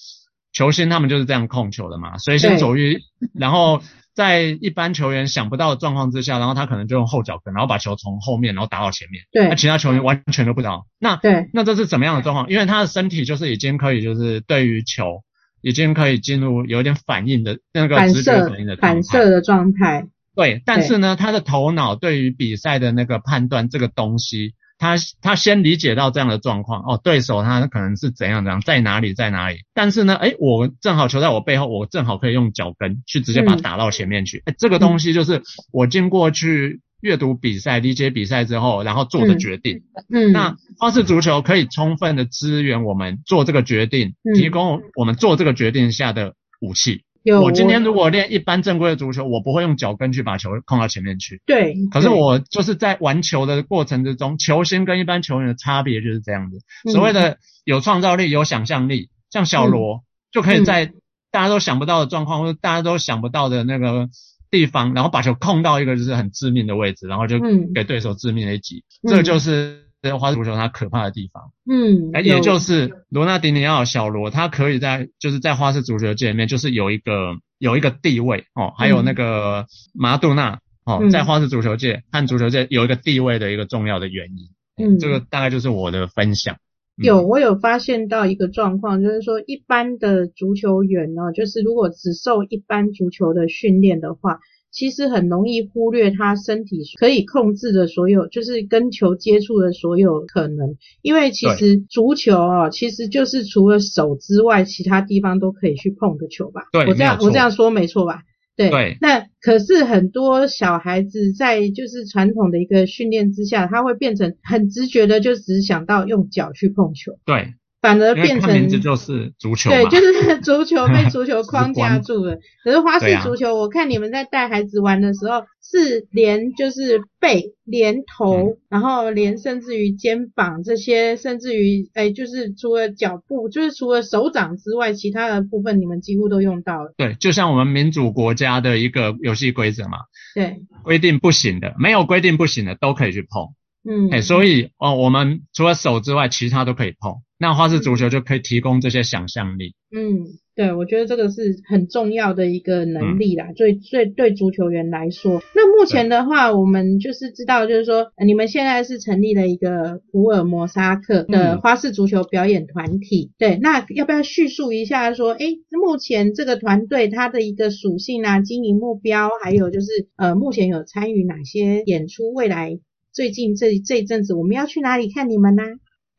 [0.54, 2.98] 球星他们就是这样控球的嘛，随心所欲，
[3.34, 3.82] 然后
[4.14, 10.86] 在一般球员想不到的状况之下，然后他可能就用后脚跟，然后把球从后面然后打到前面，对，那其他球员完全都不知道。
[10.98, 12.48] 那对，那这是怎么样的状况？
[12.48, 15.22] 因为他的身体就是已经可以，就是对于球
[15.60, 20.06] 已经可以进入有点反应的那个直觉反应的反射的状态。
[20.34, 39.82] 对，但是呢，他的头脑对于比赛的那个判断这个东西，他他先理解到这样的状况，哦，对手他可能是怎样怎样，在哪里在哪里，但是呢，哎，我正好球在我背后，我正好可以用脚跟去直接把它打到前面去，哎，这个东西就是我经过去阅读比赛、理解比赛之后，然后做的决定。
[40.08, 47.02] 嗯，那花式足球可以充分的支援我们做这个决定，提供我们做这个决定下的武器。
[47.24, 51.40] 我今天如果练一般正规的足球，我不会用脚跟去把球控到前面去。
[51.46, 51.76] 对。
[51.90, 56.58] 可是我就是在玩球的过程之中，球星跟一般球员的差别就是这样子。
[56.90, 60.92] 所谓的有创造力、有想象力，像小罗就可以在
[61.30, 64.08] 大家都想不到的状况，或者大家都想不到的那个
[64.50, 67.38] 地方，然后把球控到一个就是很致命的位置，然后就
[67.74, 68.84] 给对手致命的一击。
[69.08, 69.91] 这个就是。
[70.02, 84.48] 这花式足球它可怕的地方，嗯，哎，也就是罗纳迪尼奥小罗，他可以在就是在花式足球界里面，就是有一个有一个地位哦，还有那个马杜纳哦，在花式足球界和足球界有一个地位的一个重要的原因，
[84.84, 86.56] 嗯，这个大概就是我的分享。
[86.96, 94.40] 有，我有发现到一个状况，就是说一般的足球员呢，就是如果只受一般足球的训练的话。
[94.72, 100.76] 其实很容易忽略他身体可以控制的所有，就是跟球接触的所有可能。
[101.02, 106.62] 因为其实足球哦，其实就是除了手之外，其他地方都可以去碰的球吧。
[106.72, 108.22] 对，我这样我这样说没错吧？
[108.56, 108.70] 对。
[108.70, 108.96] 对。
[109.00, 117.12] 那可是很多小孩子在就是传统的一个训练之下，他会变成很直觉的，就只想到用脚去碰球。
[117.26, 117.54] 对。
[117.82, 122.38] 反而变成名字就是足球，对，就是 足球被 足球框架住了。
[122.62, 136.94] 可是花式足球，我看你们在带孩子玩的时候，是连就是背、连头，然后连甚至于肩膀这些，甚至于哎，就是除了脚步，就是除了手掌之外，其他的部分你们几乎都用到了。
[136.96, 139.98] 对，就像我们民主国家的一个游戏规则嘛，
[140.36, 143.48] 对，规定不行的，没有规定不行的都可以去碰。
[143.84, 147.16] 嗯，哎，所以哦，我们除了手之外，其他都可以碰。
[147.42, 149.74] 那花式足球就可以提供这些想象力。
[149.90, 155.42] 嗯，对，我觉得这个是很重要的一个能力啦，最最对足球员来说。
[155.52, 163.32] 那目前的话，我们就是知道，就是说你们现在是成立了一个福尔摩沙克的花式足球表演团体。
[163.38, 172.32] 对，那要不要叙述一下说，哎，目前这个团队它的一个属性啊，经营目标，还有就是呃，目前有参与哪些演出？
[172.32, 172.78] 未来
[173.12, 175.64] 最近这这一阵子，我们要去哪里看你们呢？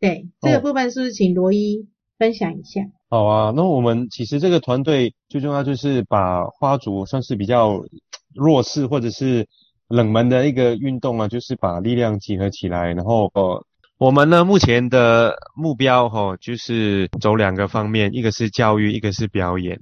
[0.03, 1.87] 对这个部分，是不是请罗伊
[2.19, 2.81] 分享一下？
[3.09, 7.79] 好啊，那我们其实这个团队最重要就是把花族算是比较
[8.35, 9.47] 弱势或者是
[9.87, 13.65] 冷门的一个运动啊，就是把力量集合起来，然后呃，
[13.97, 19.79] 我们呢目前的目标哈，就是走两个方面，一个是教育，一个是表演。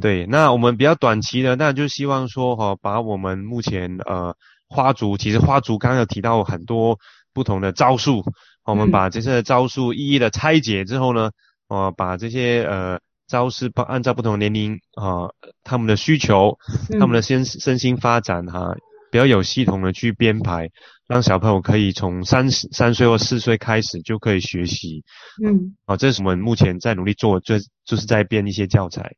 [0.00, 4.36] 对，那我们比较短期的，那就希望说哈，把我们目前呃
[4.68, 6.98] 花足，其实花足刚刚有提到很多
[7.34, 8.22] 不同的招数。
[8.66, 11.30] 我们把这些招数一一的拆解之后呢，
[11.68, 12.98] 哦，把这些呃
[13.28, 15.30] 招式不按照不同年龄啊
[15.64, 16.58] 他们的需求，
[16.98, 18.74] 他们的身身心发展哈，
[19.10, 20.68] 比较有系统的去编排，
[21.08, 25.04] 让小朋友可以从三三岁或四岁开始就可以学习。
[25.44, 29.12] 嗯，啊，这是我们目前在努力做，就就是在编一些教材。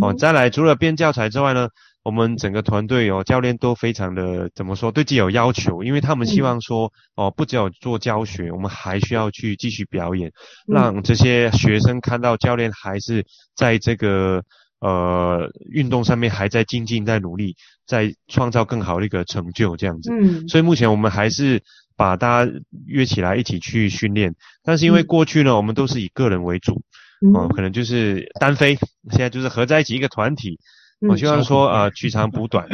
[0.00, 1.68] 哦，再来除了编教材之外呢。
[2.06, 10.30] 我们整个团队哦，教练都非常的怎么说，对自己有要求，因为他们希望说哦，不只有做教学，我们还需要去继续表演，
[10.68, 13.26] 让这些学生看到教练还是
[13.56, 14.40] 在这个
[14.78, 17.56] 呃运动上面还在精进，在努力，
[17.88, 20.12] 在创造更好的一个成就这样子。
[20.12, 21.60] 嗯，所以目前我们还是
[21.96, 22.52] 把大家
[22.86, 26.82] 约起来一起去训练，但是因为过去呢，我们都是以个人为主，
[27.34, 28.76] 哦，可能就是单飞，
[29.10, 30.60] 现在就是合在一起一个团体。
[31.00, 32.66] 我希望说，呃，取长补短，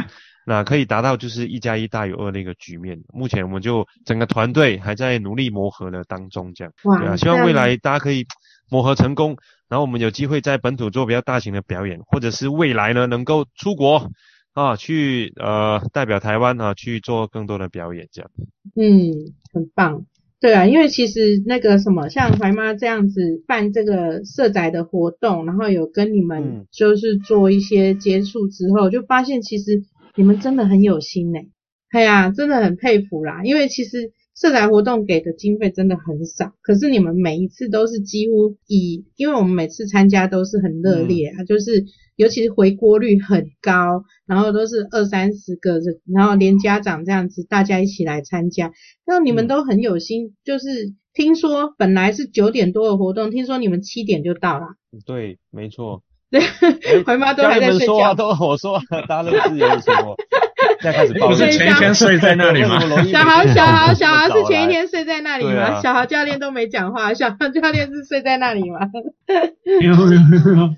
[0.45, 2.99] 那可以达到就是一加一大于二那个局面。
[3.13, 6.73] 目前我们就整个团队还在努力磨合的当中，这样。
[6.83, 8.25] 对啊，希望未来大家可以
[8.69, 14.09] 磨合成功，然后我们有机会在本土做比较大型的表演，或者是未来呢能够出国
[14.53, 18.31] 啊去呃代表台湾啊去做更多的表演这样。
[18.75, 20.05] 嗯，很棒。
[20.43, 29.83] 对啊，因为其实那个什么，像怀妈这样子办这个社宅的活动，然后有跟你们就是做一些接触之后，就发现其实
[30.17, 31.39] 你们真的很有心呢。
[31.91, 34.11] 哎呀，真的很佩服啦，因为其实。
[34.35, 48.71] 社宅活动给的经费真的很少，可是你们每一次都是几乎以，因为我们每次参加都是很热烈啊，就是尤其是回锅率很高，然后都是二三十个人，然后连家长这样子大家一起来参加，
[49.05, 54.65] 然后你们都很有心，就是听说本来是九点多的活动，听说你们七点就到了。
[55.05, 56.01] 对，没错。
[56.31, 56.41] 对，
[57.03, 58.15] 回妈都还在睡觉。
[58.15, 59.91] 都我说，大家都是有什
[60.83, 60.91] 么？
[60.91, 62.79] 现在开始不 是前一天睡在那里吗？
[63.05, 65.81] 小豪，小豪，小豪是前一天睡在那里吗？
[65.81, 68.79] 小豪教练都没讲话，小豪教练是睡在那里吗？
[69.79, 70.69] 没有没有没有，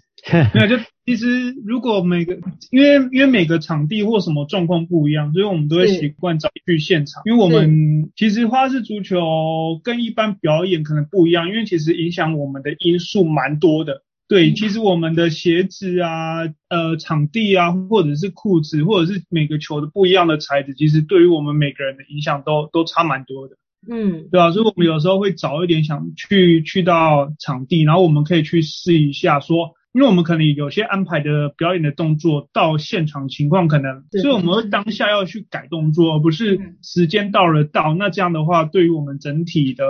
[0.53, 2.35] 没有就其实如果每个
[2.71, 7.21] 因为因为每个场地或什么状况不一样，所以我们都会习惯早去现场。
[7.25, 14.01] 因为我们其实花式足球跟一般表演可能不一样，因为其实影响我们的因素蛮多的。
[14.27, 23.55] 对，其实我们的鞋子啊，呃，场地啊，或者是裤子，或者是每个球的不一样的材质，其实对于我们每个人的影响都都差蛮多的。
[23.87, 39.85] 嗯，对啊，所以我们有时候会早一点想去去到场地，然后我们可以去试一下，说，因为我们可能有些安排的表演的动作到现场情况可能，所以我们会当下要去改动作，而不是时间到了到，那这样的话，对于我们整体的。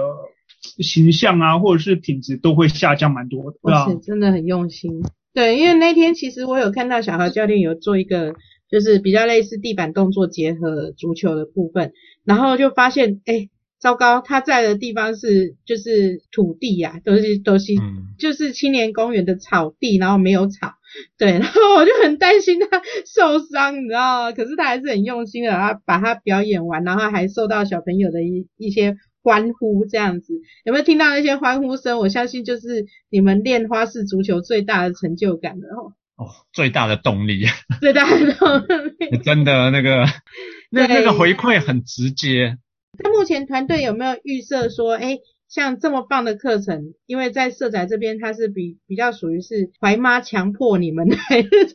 [0.83, 4.91] 形象啊，或者是品质都会下降蛮多的，对啊，真的很用心。
[5.33, 8.33] 对，因为那天其实我有看到小何教练有做一个，
[8.69, 11.91] 就是比较类似地板动作结合足球的部分，
[12.23, 13.49] 然后就发现，哎，
[13.79, 17.73] 糟糕，他在的地方是就是土地呀，都是都是
[18.17, 20.71] 就是青年公园的草地，然后没有草，
[21.17, 24.31] 对，然后我就很担心他受伤，你知道吗？
[24.31, 28.95] 可是他还是很用心的，他把他表演完，然后还受到小朋友的一一些。
[29.25, 31.97] 欢呼这样子，有没有听到那些欢呼声？
[31.97, 35.93] 我相信就是你们练花式足球最大的成就感了哦。
[36.15, 37.45] 哦，最大的动力。
[37.81, 38.59] 最大的动
[38.99, 39.17] 力。
[39.25, 40.05] 真的那个，
[40.69, 42.59] 那那个回馈很直接。
[42.99, 45.17] 那目前团队有没有预设说，哎？
[45.47, 51.17] 像这么棒的课程，因为在社宅这边，它是比比较属于是怀妈强迫你们来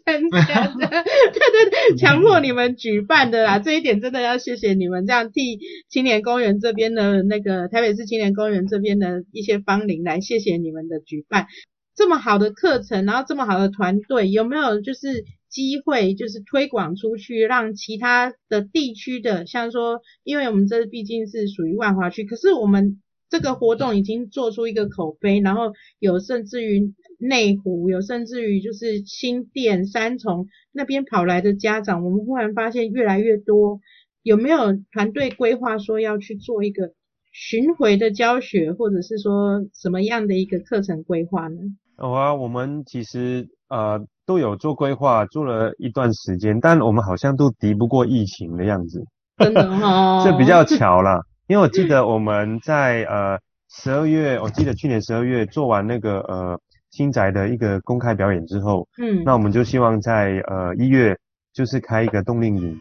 [0.04, 3.58] 参加的， 对对对，强迫你们举办的啦。
[3.58, 11.46] 这一点真的要谢谢你们，这样替青年公园这边的那个台北市青年公园这边的一些芳龄来谢谢你们的举办。
[11.94, 23.00] 这么好的课程，然后这么好的团队，有没有就是机会就是推广出去，让其他的地区的，像说，因为我们这毕竟是属于万华区，可是我们。
[23.30, 33.78] 这个活动已经做出一个口碑，然后有甚至于内湖，有甚至于就是新店、三重那边跑来的家长，我们忽然发现越来越多。
[34.22, 36.92] 有没有团队规划说要去做一个
[37.32, 41.56] 巡回的教学，或者是说什么样的一个课程规划呢？
[41.98, 49.04] 有啊，我们其实呃都有做规划，做了一段时间，但我们好像都敌不过疫情的样子。
[49.38, 51.24] 真的哈， 这比较巧了。
[51.50, 53.36] 因为我记得我们在呃
[53.68, 56.56] 十二月，我记得去年十二月做完那个呃
[56.92, 61.18] 新宅的一个公开表演之后，嗯，那我们就希望在呃一月
[61.52, 62.80] 就是开一个冬令营，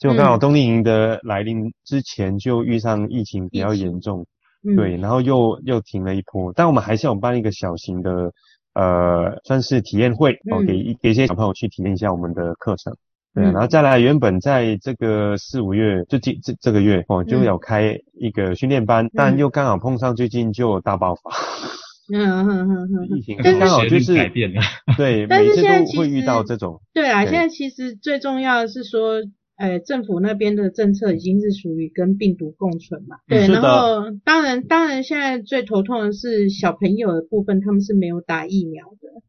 [0.00, 4.26] 就刚好冬令营的来临之前就遇上疫情比较严重，
[4.76, 8.32] 对，然后又又停了一波，但我们还是有办一个小型的
[8.74, 12.92] 呃算是体验会，哦给一给一些小朋友去体验一下我们的课程。
[13.38, 21.30] 对，然后再来，原本在这个四五月，就这这这个月哦，就有开一个训练班，但又刚好碰上最近就大爆发，
[22.12, 24.60] 嗯嗯嗯嗯，疫情刚好就是改变了，
[24.96, 26.80] 对， 但是现在会遇到这种。
[26.92, 29.22] 对啊，现在其实最重要的是说，
[29.56, 39.22] 呃，政府那边的政策已经是属于跟病毒共存嘛，对，然后当然当然现在最头痛的是小朋友的部分，他们是没有打疫苗的。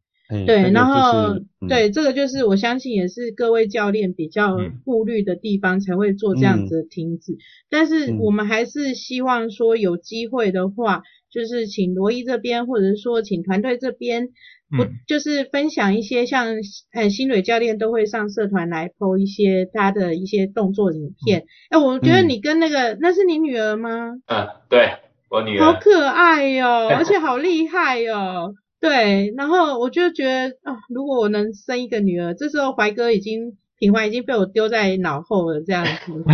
[0.46, 7.36] 对，然后对这个就是我相信也是各位教练比较顾虑的地方才会做这样子的停止，
[7.68, 14.28] 但是我们还是希望说有机会的话，就是请罗伊这边或者是说请团队这边，
[14.76, 16.56] 不就是分享一些像
[16.92, 24.12] 呃新蕊教练都会上社团来 PO 一些他的一些动作影片，哎，我觉得你跟那个那是你女儿吗？
[24.26, 24.92] 嗯，对
[25.28, 28.54] 我女儿，好可爱哟，而且好厉害哟。
[28.80, 35.90] 对，然后我就觉得啊，如果我能生一个女儿，这时候怀哥已经品怀已经被我丢在脑后了，这样子。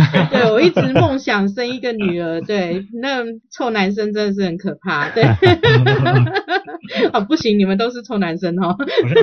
[0.31, 5.23] 对我一直梦想生一个女儿，对，那臭男生真的是很可怕，对。
[7.11, 8.77] 哦，不行，你们都是臭男生哦。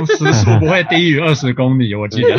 [0.07, 2.37] 时速不会低于二十公里，我记得。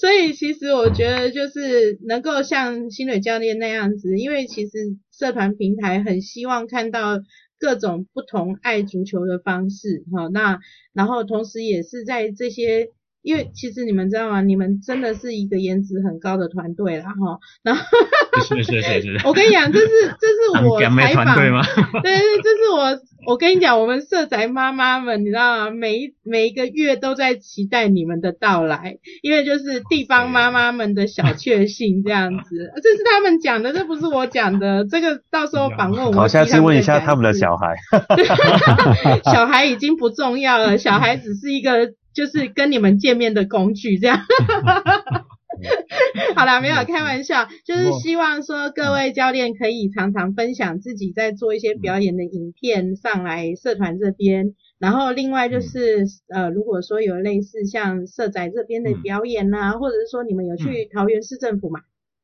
[0.00, 4.70] 所以其实我觉得就是能够像新蕊教练那样子，因为其实
[5.12, 7.18] 社团平台很希望看到
[7.58, 10.60] 各种不同爱足球的方式，哈，那
[10.92, 12.92] 然后同时也是在这些。
[13.22, 14.40] 因为其实你们知道吗？
[14.40, 17.38] 你们真的是一个颜值很高的团队啦，哈。
[17.62, 17.82] 然后，
[18.42, 19.08] 谢谢谢谢。
[19.24, 21.62] 我跟你讲，这是这是我采访，对吗？
[22.02, 25.70] 对对，这是我我跟你讲，我们社宅妈妈们，你知道吗？
[25.70, 32.72] 每一每一个月都在期待你们的到来，因为就是地方妈妈们的小确幸这样子。
[32.82, 34.86] 这是他们讲的，这不是我讲的。
[34.88, 37.76] 这个到时候访问我，好，下次问一下他们的小孩。
[39.32, 41.92] 小孩已经不重要了，小孩只是一个。
[42.18, 44.18] 就是跟你们见面的工具，这样。
[46.34, 54.54] 好啦，没有开玩笑，就是希望说各位教练可以常常分享自己在做一些表演的影片上来社团这边。
[54.80, 61.82] 然后另外就是呃，如果说有类似像社仔这边的表演呐，或者是说你们有去桃园市政府嘛？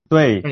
[0.09, 0.43] 对，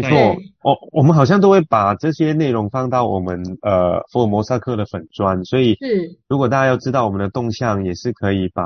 [0.00, 0.36] 没错。
[0.62, 6.18] 我，我们好像都会把这些内容放到我们呃福尔摩萨克的粉砖，所以是。
[6.28, 8.62] 如果大家要知道我们的动向，也是可以把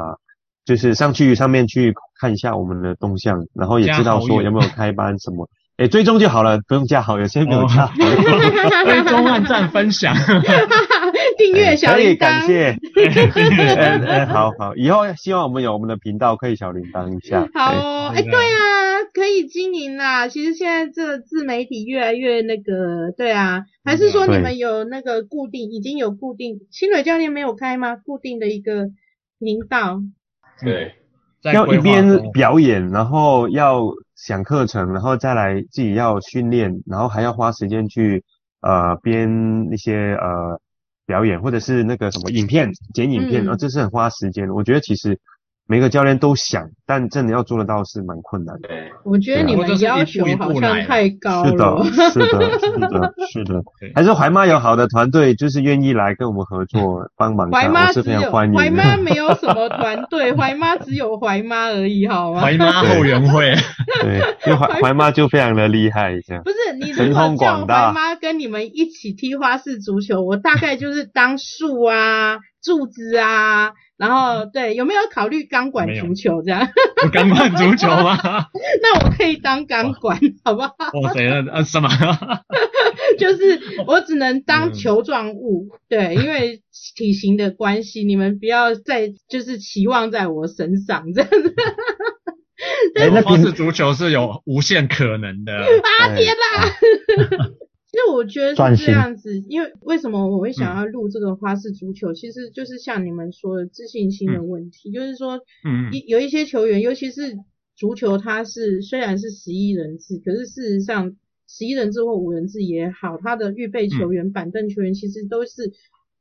[0.64, 5.48] 就是上去上面去看一下我们的动向，然后也知道说有没有开班什么，
[5.78, 7.92] 哎，追踪就好了，不用加好友，先不用加好。
[7.96, 8.06] 友，
[8.84, 10.14] 追踪、按赞、分享、
[11.36, 12.76] 订阅小铃铛，感谢，
[14.32, 18.75] 好好，以后希望我们有我们的频道可以小铃铛一下，好，哎，对啊。
[19.16, 27.96] 可以经营啦，其实现在这自媒体越来越那个，对啊，还是说你们有那个固定，已经有固定，新蕊教练没有开吗？
[27.96, 28.90] 固定的一个
[29.38, 30.02] 频道，
[30.62, 30.96] 对，
[31.50, 38.22] 要一边表演，然后要想课程，然后再来自己要训练，然后还要花时间去
[38.60, 40.60] 呃编那些呃
[41.06, 45.18] 表演，或者是那个什么影片剪影片，然后这是很花时间，我觉得其实。
[45.68, 48.68] 每个教练都想，但真的要做得到是蛮困难的。
[49.04, 51.50] 我觉得你们要求好像太高了。
[51.50, 53.62] 是的，是的， 是的，是的。
[53.94, 57.50] 还是怀妈有好的团队，就是愿意来跟我们合作 帮忙。
[57.50, 62.40] 怀妈只有怀妈没有什么 团队，怀妈只有怀妈而已，好吗？
[62.40, 63.52] 怀妈后援会。
[64.02, 66.42] 对，因为怀怀妈就非常的厉害，这样。
[66.44, 72.38] 不是你如果叫怀妈跟你们一起踢花式足球，我大概就是当树啊。
[72.62, 76.68] 柱子啊，然后对，有没有考虑钢管足球这样？
[77.12, 78.16] 钢管足球吗？
[78.82, 80.74] 那我可以当钢管，好不好？
[81.02, 81.20] 哇塞，
[81.52, 81.88] 呃，什么？
[83.18, 86.62] 就是我只能当球状物，对，因为
[86.94, 91.54] 体型的关系，你们不要再就是期望在我身上这样子。
[92.94, 95.52] 那花式足球是有无限可能的。
[95.54, 97.50] 啊天哪！
[97.96, 107.38] 其实我觉得是这样子，因为为什么我会想要录这个花式足球，其实就是像你们说的自信心的问题，就是说，嗯，有一些球员，尤其是
[107.74, 111.16] 足球，它是虽然是十一人制，可是事实上
[111.48, 115.72] 十一人制或五人制也好，他的预备球员、板凳球员其实都是，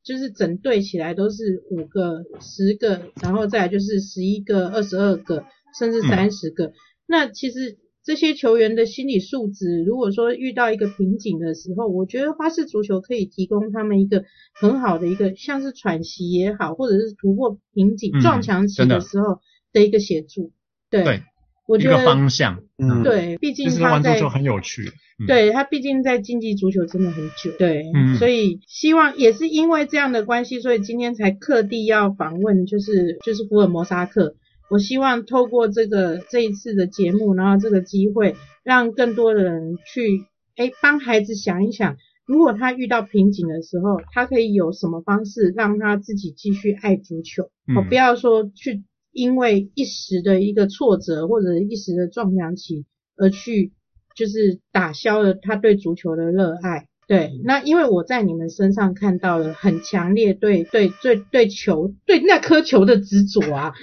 [0.02, 5.44] 就是整队起来都是五个、十个，然后再就是十一个、二十二个，
[5.78, 6.72] 甚至三十个，
[7.06, 7.80] 那其实。
[8.06, 19.40] 这些球员的心理素质，如果说遇到一个瓶颈的时候，我觉得花式足球可以提供他们一个很好的一个，像是喘息也好，或者是突破瓶颈、撞墙期的时候
[19.74, 20.52] 的一个协助。
[20.92, 21.24] 对，
[21.68, 22.62] 我觉得方向。
[22.78, 24.92] 嗯，对，毕竟他在足球很有趣。
[25.26, 27.52] 对他毕竟在竞技足球真的很久。
[27.58, 27.86] 对，
[28.20, 34.36] 所以希望也是因为这样的关系，所以今天才特地要访问，就是就是福尔摩沙克。
[34.70, 47.50] 我希望透过这个这一次的节目，然后这个机会，让更多的人去，哎，帮孩子想一想，如果他遇到瓶颈的时候，他可以有什么方式让他自己继续爱足球？
[47.76, 52.86] 我不要说去因为一时的一个挫折或者一时的撞墙期
[53.16, 53.72] 而去，
[54.16, 56.88] 就是打消了他对足球的热爱。
[57.08, 63.74] 对，那因为我在你们身上看到了很强烈对对对对球对那颗球的执着啊，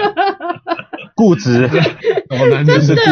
[1.14, 1.68] 固执，
[2.30, 3.02] 真的，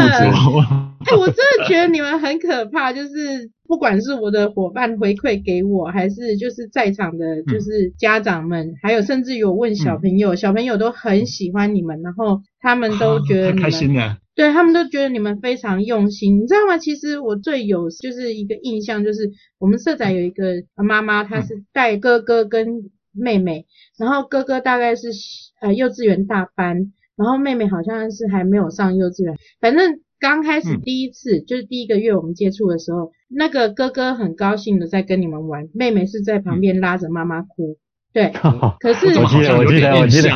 [1.06, 14.16] 哎，我真的觉得你们很可怕，就是不管是我的伙伴回馈给我，还是就是在场的，就是家长们，还有甚至有问小朋友，小朋友都很喜欢你们，然后他们都觉得开心的。
[14.40, 16.78] 对他们都觉得你们非常用心，你知道吗？
[16.78, 22.66] 其实我最有就是一个印象，就是我们社长有一个妈妈，她是带哥哥跟
[23.12, 23.66] 妹妹，
[23.98, 25.08] 然后哥哥大概是
[25.60, 37.76] 呃幼稚园大班，然后妹妹好像是还没有上幼稚园，反正刚开始第一次就是第一个月我们接触的时候，那个哥哥很高兴的在跟你们玩，妹妹是在旁边拉着妈妈哭。
[38.14, 38.32] 对，
[38.80, 40.30] 可是我记得我记得我记得，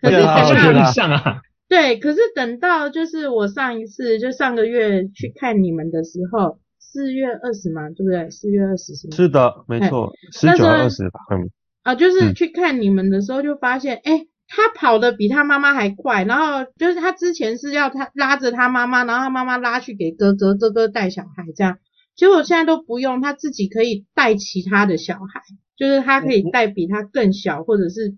[0.00, 1.42] 可是好像像啊。
[1.66, 8.30] 对，可是等到就是我上一次就上个月去看你们的时候，四月二十嘛，对不对？
[8.30, 9.16] 四月二十是吗？
[9.16, 11.20] 是的，没错，十九二十吧。
[11.32, 11.50] 嗯。
[11.82, 21.78] 啊，就是去看你们的时候就发现，哎，他跑的比他妈妈还快，然后就是他之前是要他拉着他妈妈，然后他妈妈拉去给哥哥，哥哥带小孩这样，
[22.14, 25.42] 结果现在都不用，他自己可以带其他的小孩，
[25.76, 28.16] 就是他可以带比他更小或者是。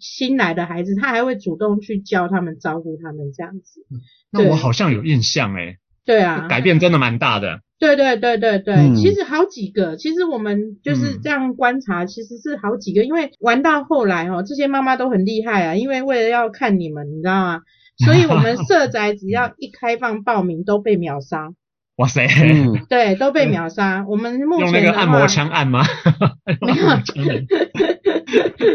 [0.00, 3.86] 新来的孩子，他还会主动去教他们、招呼他们这样子。
[4.30, 5.76] 那我好像有印象哎。
[6.04, 7.60] 对啊，改变真的蛮大的。
[7.78, 17.60] 对对对对对，其实好几个，其实我们就是这样观察，其实是好几个，因为玩到后来哦，这些妈妈都很厉害啊，因为为了要看你们，你知道吗？
[18.04, 21.50] 所以我们 社宅只要一开放报名都被秒杀。
[21.98, 22.26] 哇塞，
[22.88, 24.04] 对，都被秒杀。
[24.08, 25.82] 我们目前用那个按摩枪按吗？
[26.62, 26.86] 没有，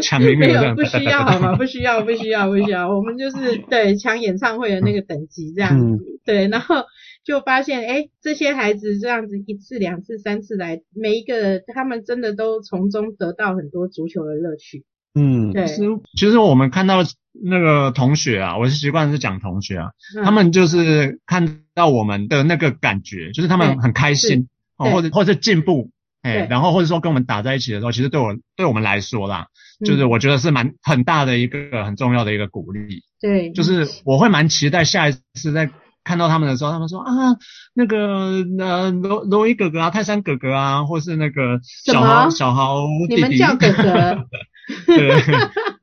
[0.02, 1.56] 抢名没有，不需要好吗？
[1.56, 2.94] 不需要，不需要，不需要。
[2.94, 6.48] 我们就是对抢演唱会的那个等级这样子，对。
[6.48, 6.84] 然后
[7.24, 14.84] 就发现，哎，这些孩子这样子一次、两次、三次来，每一个他们真的都从中得到很多足球的乐趣。
[15.14, 15.66] 嗯，对。
[15.66, 15.82] 其实，
[16.16, 17.04] 其实我们看到。
[17.46, 19.90] 那个同学啊，我是习惯是讲同学啊，
[20.22, 24.46] 他们就是看到我们的那个感觉，就是他们很开心，
[24.76, 25.90] 或者或者进步，
[26.22, 29.48] 哎，然后或者说跟我们打在一起的时候，其实对我对我们来说啦，
[29.84, 33.02] 就是我觉得是蛮很大的一个很重要的一个鼓励。
[33.20, 35.68] 对，就是我会蛮期待下一次在
[36.04, 37.36] 看到他们的时候，他们说啊，
[37.74, 44.28] 那个呃罗罗伊哥哥啊，泰山哥哥啊，或是那个小豪小豪弟弟，你们叫哥哥，
[44.86, 45.20] 对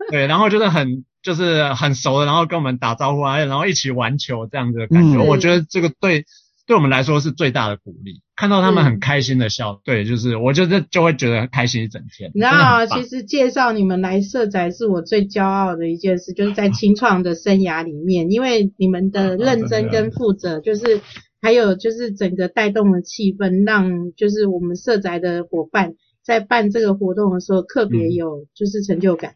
[0.10, 1.06] 对，然后就是很。
[1.24, 6.26] 就是很熟的，然后跟我们打招呼啊，然后一起玩球这样子的感觉，我觉得这个对
[6.66, 8.24] 对我们来说是最大的鼓励。
[8.36, 12.32] 看到他们很开心的笑，对，就是我就是就会觉得开心一整天。
[12.34, 21.02] 那其实介绍你们来社宅是我最骄傲的一件事，就是在 清创的生涯里面，因为你们的认真跟负责，就是
[21.40, 29.36] 还有就是整个带动的气氛，让就是我们社宅的伙伴在办这个活动的时候特别有就是成就感。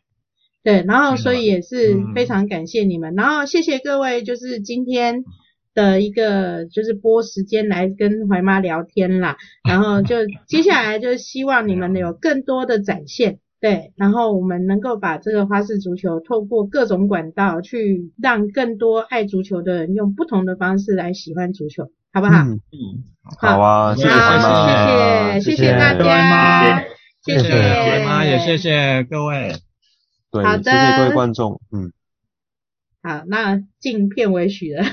[0.63, 5.23] 对，然后所以也是非常感谢你们，然后谢谢各位，就是今天
[5.75, 22.43] 的一个就是播时间来跟怀妈聊天啦，然后就接下来就希望你们有更多的展现，对，然后我们能够把这个花式足球透过各种管道去让更多爱足球的人用不同的方式来喜欢足球，好不好？
[22.43, 22.60] 嗯，
[23.39, 26.84] 好啊，谢谢妈，谢谢谢谢大家，
[27.24, 27.49] 谢谢
[28.30, 29.56] 也谢谢各位。
[30.32, 31.91] 好的，谢谢各位观众，嗯，
[33.01, 34.84] 好，那进片尾曲了，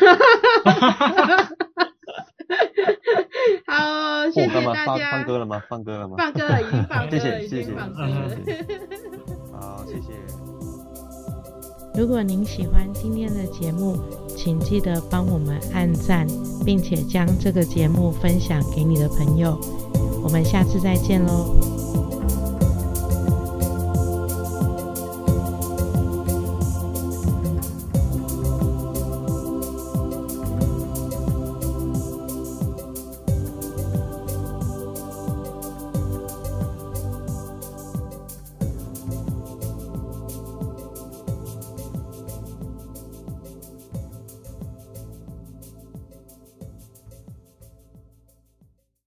[3.67, 5.11] 好，谢谢大家。
[5.13, 5.63] 放歌了吗？
[5.69, 6.17] 放歌了吗？
[6.19, 7.73] 放歌了，已经放歌了， 谢谢，谢谢。
[9.53, 10.09] 好，谢谢。
[11.95, 13.99] 如果您喜欢今天的节目，
[14.37, 16.27] 请记得帮我们按赞，
[16.65, 19.59] 并且将这个节目分享给你的朋友。
[20.23, 21.82] 我们下次再见喽。